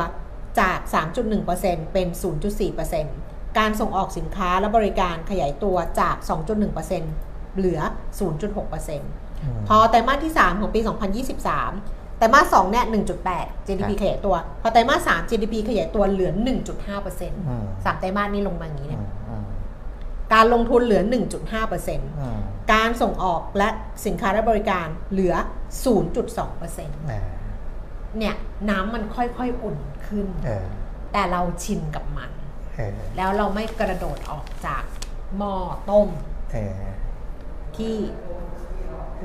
[0.59, 0.79] จาก
[1.35, 2.07] 3.1%เป็น
[2.81, 6.15] 0.4%การส่งออกสินค้าและบริการขยายตัวจาก
[6.87, 7.79] 2.1%เหลือ
[8.19, 12.85] 0.6%พอไตรมาสที่ 3 ของปี 2023ไตรมาส2เนี่ย
[13.27, 19.45] 1.8 GDP ครับขยายตัว พอไตรมาส3 GDP ขยายตัวเหลือ 1.5%อืมสามไตรมาสนี้ลงมาอย่างนี้อืเนี่ยมอืม
[20.33, 22.39] การลงทุนเหลือ 1.5%อืม
[22.73, 23.69] การส่งออกและ
[24.05, 25.33] สินค้าและบริการเหลือ
[26.15, 27.27] 0.2%เออ
[28.17, 28.35] เนี่ย
[28.69, 30.65] น้ำมันค่อยๆอุ่นขึ้นเออ
[31.13, 32.31] แต่เราชินกับมัน
[32.75, 34.83] เออแล้วเราไม่กระโดดออกจาก
[35.37, 35.53] หม้อ
[35.89, 36.09] ต้ม
[36.51, 36.83] เออ
[37.77, 37.95] ที่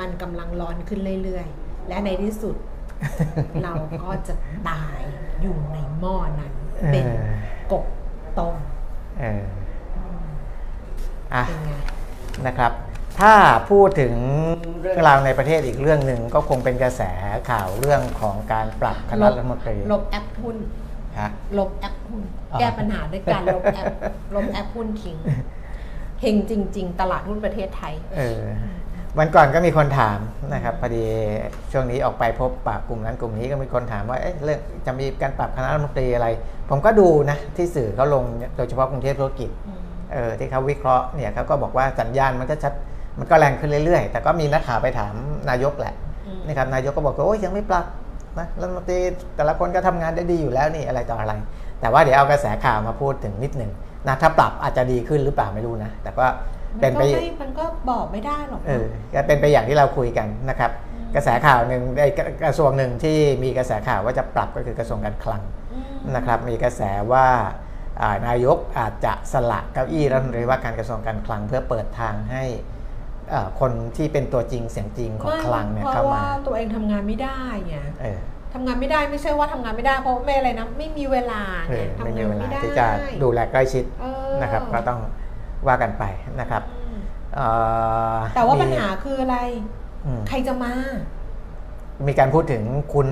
[0.00, 2.56] มันกำลังร้อนขึ้นเรื่อยๆ และในที่สุด
[3.64, 3.72] เรา
[4.02, 4.34] ก็จะ
[4.68, 5.00] ตาย
[5.40, 6.52] อยู่ในหม้อนั้น
[6.92, 7.34] เป็นเออ
[7.72, 7.84] กบ
[8.38, 8.54] ต้ม
[9.20, 9.42] เออ
[11.34, 11.72] อะเป็นไง
[12.46, 12.72] นะครับ
[13.20, 13.34] ถ้า
[13.70, 14.14] พูดถึง
[14.80, 17.02] เรื่องราวในประเทศอีกเรื่องหนึ่งก็คงเป็นกระแส
[17.50, 20.56] ข่าวเรื่องของการปรับคณะรัฐมนตรีลบแอปหุ้น
[21.18, 22.22] ฮฮะลบแอปหุ้น
[22.52, 23.86] อ๋อแก้ปัญหาด้วยการลบแอป
[24.34, 25.16] ลบแอปหุ้นทิ้ง
[26.20, 28.42] เฮงจริง ๆ ตลาดหุ้นประเทศไทยเออ
[29.20, 30.18] วันก่อนก็มีคนถาม
[30.54, 31.04] นะครับพอดี
[31.72, 36.28] ช่วงนี้ออกไปพบปะกลุ่มนั้นกลุ่มนี้ก็มีคนถามว่าเอ๊ะเรื่องจะมีการปรับคณะรัฐมนตรีอะไร
[36.70, 38.24] ผมก็ดูนะที่สื่อเขาลง
[38.56, 39.50] โดยเฉพาะกรุงเทพธุรกิจ
[40.12, 42.72] เออที่เขาวิเคราะห์เนี่ยเขาก็บอกว่าสัญญาณมันก็ชัด
[43.18, 45.14] มันก็แรงขึ้นเรื่อยๆ แต่ก็มีนักข่าวไปถาม
[45.50, 45.94] นายกแหละ
[46.26, 47.86] อืมนะครับนายกก็บอกว่าโอ้ยยังไม่ปรับ
[48.38, 48.98] นะรัฐมนตรี
[49.36, 51.32] แต่ละคนก็ทำงานได้ดีอยู่แล้วนี่อะไรต่ออะไร
[51.80, 53.70] แต่ว่าเดี๋ยวเอากระแสข่าวมาพูดถึงนิดหนึ่ง
[54.06, 60.70] นะถ้าปรับอาจจะดีขึ้นหรือเปล่าไม่รู้นะแต่ก็มั เป็นนไปก็ไม่มันก็บอกไม่ได้หรอกเออก็เป็นไปอย่างที่เราคุยกันนะครับ
[61.14, 65.42] กระแสข่าวหนึ่งไอ้กระกระทรวงหนึ่งที่มีกระแสข่าวว่าจะปรับก็คือกระทรวงการคลัง
[66.04, 67.26] มนะครับ มีกระแสว่า
[68.02, 72.44] อ่านายกอาจจะสละเก้าอี้รัฐมนตรีว่าการกระทรวงการคลังเพื่อเปิดทางให้
[73.32, 78.20] อ่าคนที่เป็นตัวจริงเสียงจริงของคลังเนี่ยเพเข้าราะมาว่าตัวเองทำงานไม่ได้ไงเออ
[78.54, 82.86] ทำงานไม่ได้ไม่ใช่ว่าทำงานไม่ได้เพราะไม่อะไรนะไม่มีเวลาเอไงอไม่ทำมีงานเวลาไม่ได้ที่จะ
[83.22, 85.00] ดูแลใกล้ชิดเออนะครับก็ต้อง
[85.68, 86.04] ว่ากันไป
[86.40, 87.00] นะครับอืม
[87.34, 87.46] เอ่
[88.16, 89.36] อแต่ว่ามีปัญหาคืออะไร
[90.06, 90.72] อืมใครจะมา
[92.06, 92.62] มีการพูดถึง
[92.94, 93.08] คุณ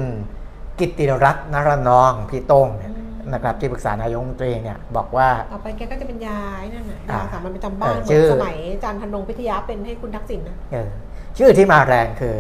[0.79, 10.89] กิตติรัตน์นรนองพี่โต้งเนี่ยอืมนะครับที่ปรึกษานายกรัฐมนตรีเนี่ยบอกว่า ต่อไปแกก็จะเป็นยายนั่นน่ะอ่ายาสามัญประจำบ้านเออเหชื่มือนอสมัยอาจารย์ธนงพิทยาเป็นให้คุณทักษิณนะเออ
[11.39, 12.37] ชื่อที่มาแรงคือ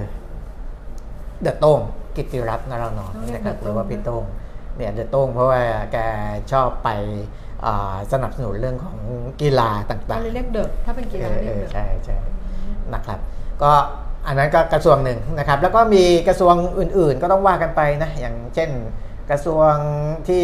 [1.43, 1.81] เดอะโต้ง
[2.17, 4.25] กิตติรัตน์นรนองต้องเรียกนะครับเดอะหรือว่าโต้งพี่โต้ง
[4.77, 5.63] เนี่ยเดอะโต้งเพราะว่า
[5.93, 5.97] แก
[6.53, 7.44] ชอบไปอ่า
[8.13, 8.99] สนับสนุนเรื่องของ
[9.41, 12.19] กีฬาต่เราางเลยเรียกเด็กถ้าเป็นๆกีเอฬาอเรีเอยกอเด็กใช่ใช่
[12.95, 13.19] นะครับ
[13.63, 13.73] ก็
[14.27, 18.71] อันนั้นก็กระทรวงหนึ่งนะครับ แล้วก็มีกระทรวงอื่น ๆ ก็ต้องว่ากันไปนะอย่างเช่น
[19.31, 19.73] กระทรวง
[20.29, 20.43] ที่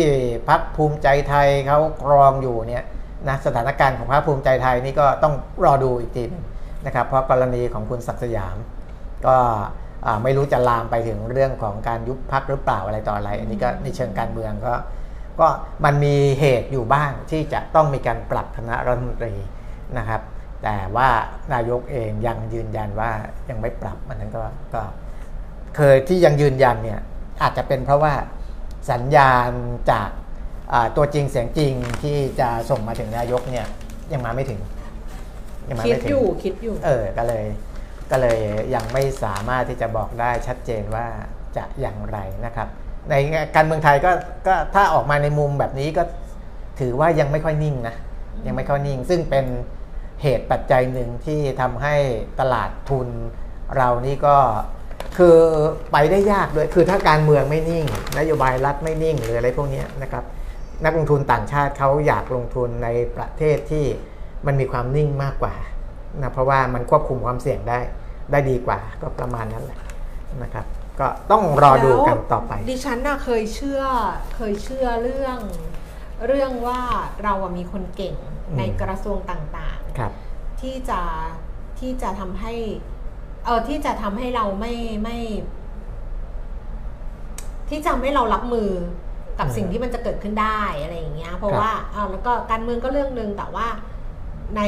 [0.49, 2.85] พักภูมิใจไทยเขาครองอยู่เนี่ย
[3.29, 5.35] นะสถานการณ์ของพรรคภูมิใจไทยนี่ก็ต้อง
[5.65, 6.45] รอดูอีกทีหนึง
[6.87, 8.57] นะครับ เพราะกรณีของคุณศักดิ์สยาม
[9.27, 9.37] ก็
[10.07, 14.73] อ่าไม่รู้จะลามไปถึงเรื่องของการยุบพักหรือเปล่าอะไรต่ออะไร อันนี้ก็ในเชิงการเมืองก็
[15.41, 15.49] ก็
[15.85, 19.35] มันมีเหตุอยู่บ้างที่จะต้องมีการปรับคณะรัฐมนตรี
[19.99, 20.23] นะครับ
[20.63, 21.09] แต่ว่า
[21.53, 23.11] นายกเองยังยืนยันว่า
[23.51, 24.83] ยังไม่ปรับอันนั้นก็ก็
[25.77, 27.01] เคยที่ยังยืนยันเนี่ย
[27.43, 28.15] อาจจะเป็นเพราะว่า
[28.91, 29.51] สัญญาณ
[29.91, 30.11] จาก
[30.73, 33.67] อ่าตัวจริงเสียงจริงที่จะส่งมาถึงนายกเนี่ย
[34.13, 34.61] ยังมาไม่ถึง
[35.69, 37.45] ยังมาคิดไม่ถึงอยู่คิดอยู่ เออก็เลย
[38.11, 38.39] ก็เลย
[38.75, 41.07] ยังไม่สามารถที่จะบอกได้ชัดเจนว่า
[41.57, 42.69] จะอย่างไรนะครับ
[43.11, 43.15] ใน
[43.57, 44.13] การเมืองไทยก็
[44.47, 46.03] ก็ถ้าออกมาในมุมแบบนี้ก็
[46.81, 47.97] ถือว่ายังไม่ค่อยนิ่งนะ
[48.47, 49.45] ยังไม่ค่อยนิ่ง ซึ่งเป็น
[50.23, 51.97] เหตุปัจจัยหนึ่งที่ทำให้
[52.41, 53.09] ตลาดทุน
[53.77, 54.37] เรานี่ก็
[55.19, 55.37] คือ
[55.93, 57.85] ไปได้ยากด้วยคือถ้าการเมืองไม่นิ่ง
[58.19, 60.25] นโยบายรัฐไม่นิ่งหรืออะไรพวกเนี้ยนะครับ
[60.85, 63.85] นักลงทุนต่างชาติเขาอยากลงทุนในประเทศที่
[64.47, 65.55] มันมีความนิ่งมากกว่า
[66.23, 67.79] นะเพราะว่ามันควบคุมความเสี่ยงได้
[68.31, 69.79] ได้ดีกว่าก็ประมาณนั้นแหละ
[70.43, 70.67] นะครับ
[71.01, 73.83] ก็ต้องรอดูกันต่อไป ดิฉันน่ะเคยเชื่อ
[74.37, 75.39] เคยเชื่อเรื่อง
[76.27, 76.81] เรื่องว่า
[77.23, 78.15] เราอะมีคนเก่ง
[78.49, 81.01] อืมในกระทรวงต่างครับๆ ที่จะ
[81.79, 82.53] ที่จะทำให้
[83.45, 85.19] เออที่จะทำให้เราไม่ไม่
[87.69, 88.71] ที่จะทำให้เรารับมือ
[89.39, 93.67] กับอืมสิ่งที่มันจะเกิดขึ้นได้อะไรอย่างเงี้ย เพราะครับ ว่าเอาแล้วก็การเมืองก็เรื่องหนึ่งแต่ว่า
[94.57, 94.63] ใน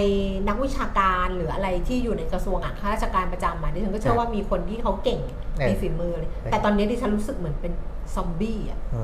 [0.49, 5.20] นักวิชาการหรืออะไรที่อยู่ในกระทรวงอะข้าราชการประจำมาดิฉันก็เชื่อว่ามีคนที่เขาเก่ง
[5.59, 7.72] เออมีฝีมือเลยเออแต่ตอนนี้ดิฉันรู้สึกเหมือนเป็น
[8.14, 9.03] ซอมบี้อะอื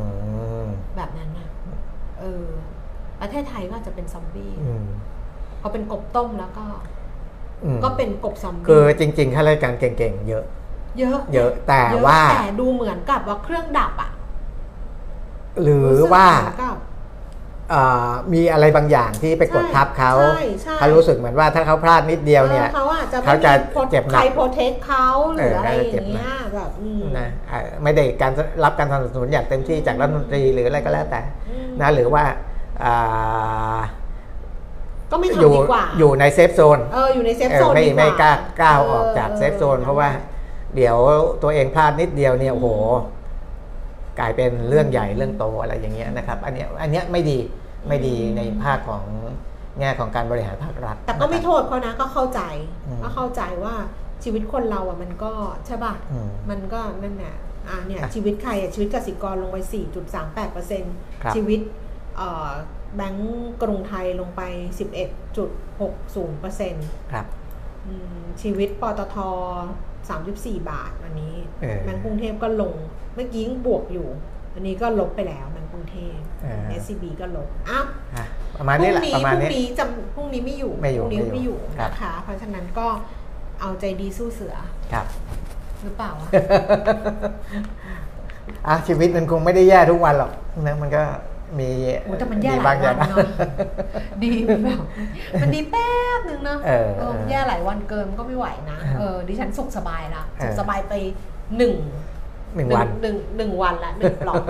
[0.64, 0.66] ม
[0.96, 1.48] แบบนั้นนะ
[2.18, 2.46] เออ
[3.20, 4.86] ประเทศไทยก็อาจจะเป็นซอมบี้อืม
[5.60, 6.64] พอเป็นกบต้มแล้วก็
[7.64, 10.44] อืมก็เป็นกบซอมบี้คือจริงๆข้าราชการเก่งๆเยอะ
[10.98, 14.10] เยอะ เยอะแต่เยอะว่าแต่ดูเหมือนกับว่าเครื่องดับอะ
[15.62, 16.68] หรือรู้สึกว่าเห
[17.72, 28.32] มือนกับเอ่อมีอะไรบางอย่างที่ไปกดใช่ทับเขาใช่ใช่เขารู้สึกเหมือนว่าถ้าเขาพลาดนิดเดียวเนี่ยออเขาอาจจะเขาจะไม่มีโปรเจ็บหนักใครโปรเทคเขาหรือเอออะไรอเขาจะเจ็บย่างหนักเงี้ยแบบอืมนะอ่าไม่ได้การ
[28.64, 32.24] รับการสนับสนุนอย่างเต็มที่จากรัฐมนตรีหรืออะไรก็แล้วแต่อืมนะหรือว่า
[32.84, 33.78] อ่า
[35.10, 40.10] ก็ไม่อยู่ทำดีกว่าอยู่ใน safe zone เอออยู่ใน safe zone ไม่ดีกว่าไม่กล้าก้าวออกออจาก safe zone ออเพราะว่า
[40.76, 40.96] เดี๋ยว
[41.42, 42.68] ตัวเองพลาดนิดเดียวเนี่ยโอ้โห
[44.20, 47.38] กลายเป็นเรื่องใหญ่เรื่องโตอะไรอย่างเงี้ยนะครับอันเนี้ยอันเนี้ยไม่ดี
[47.88, 49.02] ไม่ดีในภาคของ
[49.80, 52.40] แง่ของการบริหารภาครัฐ แต่ก็ไม่นะครับโทษเขานะก็เข้าใจ
[52.86, 53.74] อืมก็เข้าใจว่า
[54.24, 55.32] ชีวิตคนเราอะมันก็
[55.66, 57.34] ใช่ป่ะอืมมันก็นั่นแหละ
[57.68, 59.58] อะเนี่ยอะชีวิตใครอะชีวิตกสิกรลงไป
[60.06, 61.60] 4.38เปอร์เซ็นต์ครับชีวิต
[62.16, 62.50] เอ่อ
[62.96, 64.42] แบงก์กรุงไทยลงไป
[65.22, 67.26] 11.60เปอร์เซ็นต์ครับ
[68.42, 69.16] ชีวิตปตท
[69.98, 72.74] 34 บาทวันนี้เออแบงก์กรุงเทพก็ลง
[73.07, 74.08] เมื่อกี้ยังบวกอยู่
[74.54, 78.24] อันนี้ก็ลบไปแล้วแบงก์กรุงเทพเออ SCB ก็ลบอ้าวอะ
[78.56, 82.86] ประมาณนี้แหละพรุ่งประมาณพรุ่นี้งนี้จำพรุ่งนี้ไม่อยู่ไม่อยู่พรุ่งนี้ไม่ไม่ออยู่ยู่ครับ นะคะ เพราะฉะนั้นก็
[83.60, 84.56] เอาใจดีสู้เสือ
[84.92, 85.06] ครับ
[85.82, 86.28] หรือเปล่าวะ
[88.66, 90.32] อะชีวิตมันคงไม่ได้แย่ทุกวันหรอก
[90.66, 91.02] นะมันก็
[91.58, 91.70] มี
[92.04, 93.26] โอ้แต่มันแย่หบ้ลายงวันอย่งเนาะ
[94.22, 94.80] ดีแบบ
[95.42, 100.94] มันดีแป๊บนึงเนาะเออเออมันแย่หลายวันเกินก็ไม่ไหวนะเออดิฉันสุขสบายละเออ สุขสบายไป
[101.56, 101.74] หนึ่ง
[102.56, 104.44] หนึ่งวันหนึ่งหนึ่งวันละหนึ่งปลอก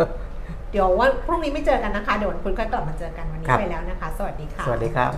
[0.73, 5.13] เดี๋ยววันพรุ่งนี้ไม่เจอกันนะคะ เดี๋ยววันพุธก็กลับมาเจอกันวันนี้ครับไปแล้วนะคะ สวัสดีค่ะ สวัสดีครับ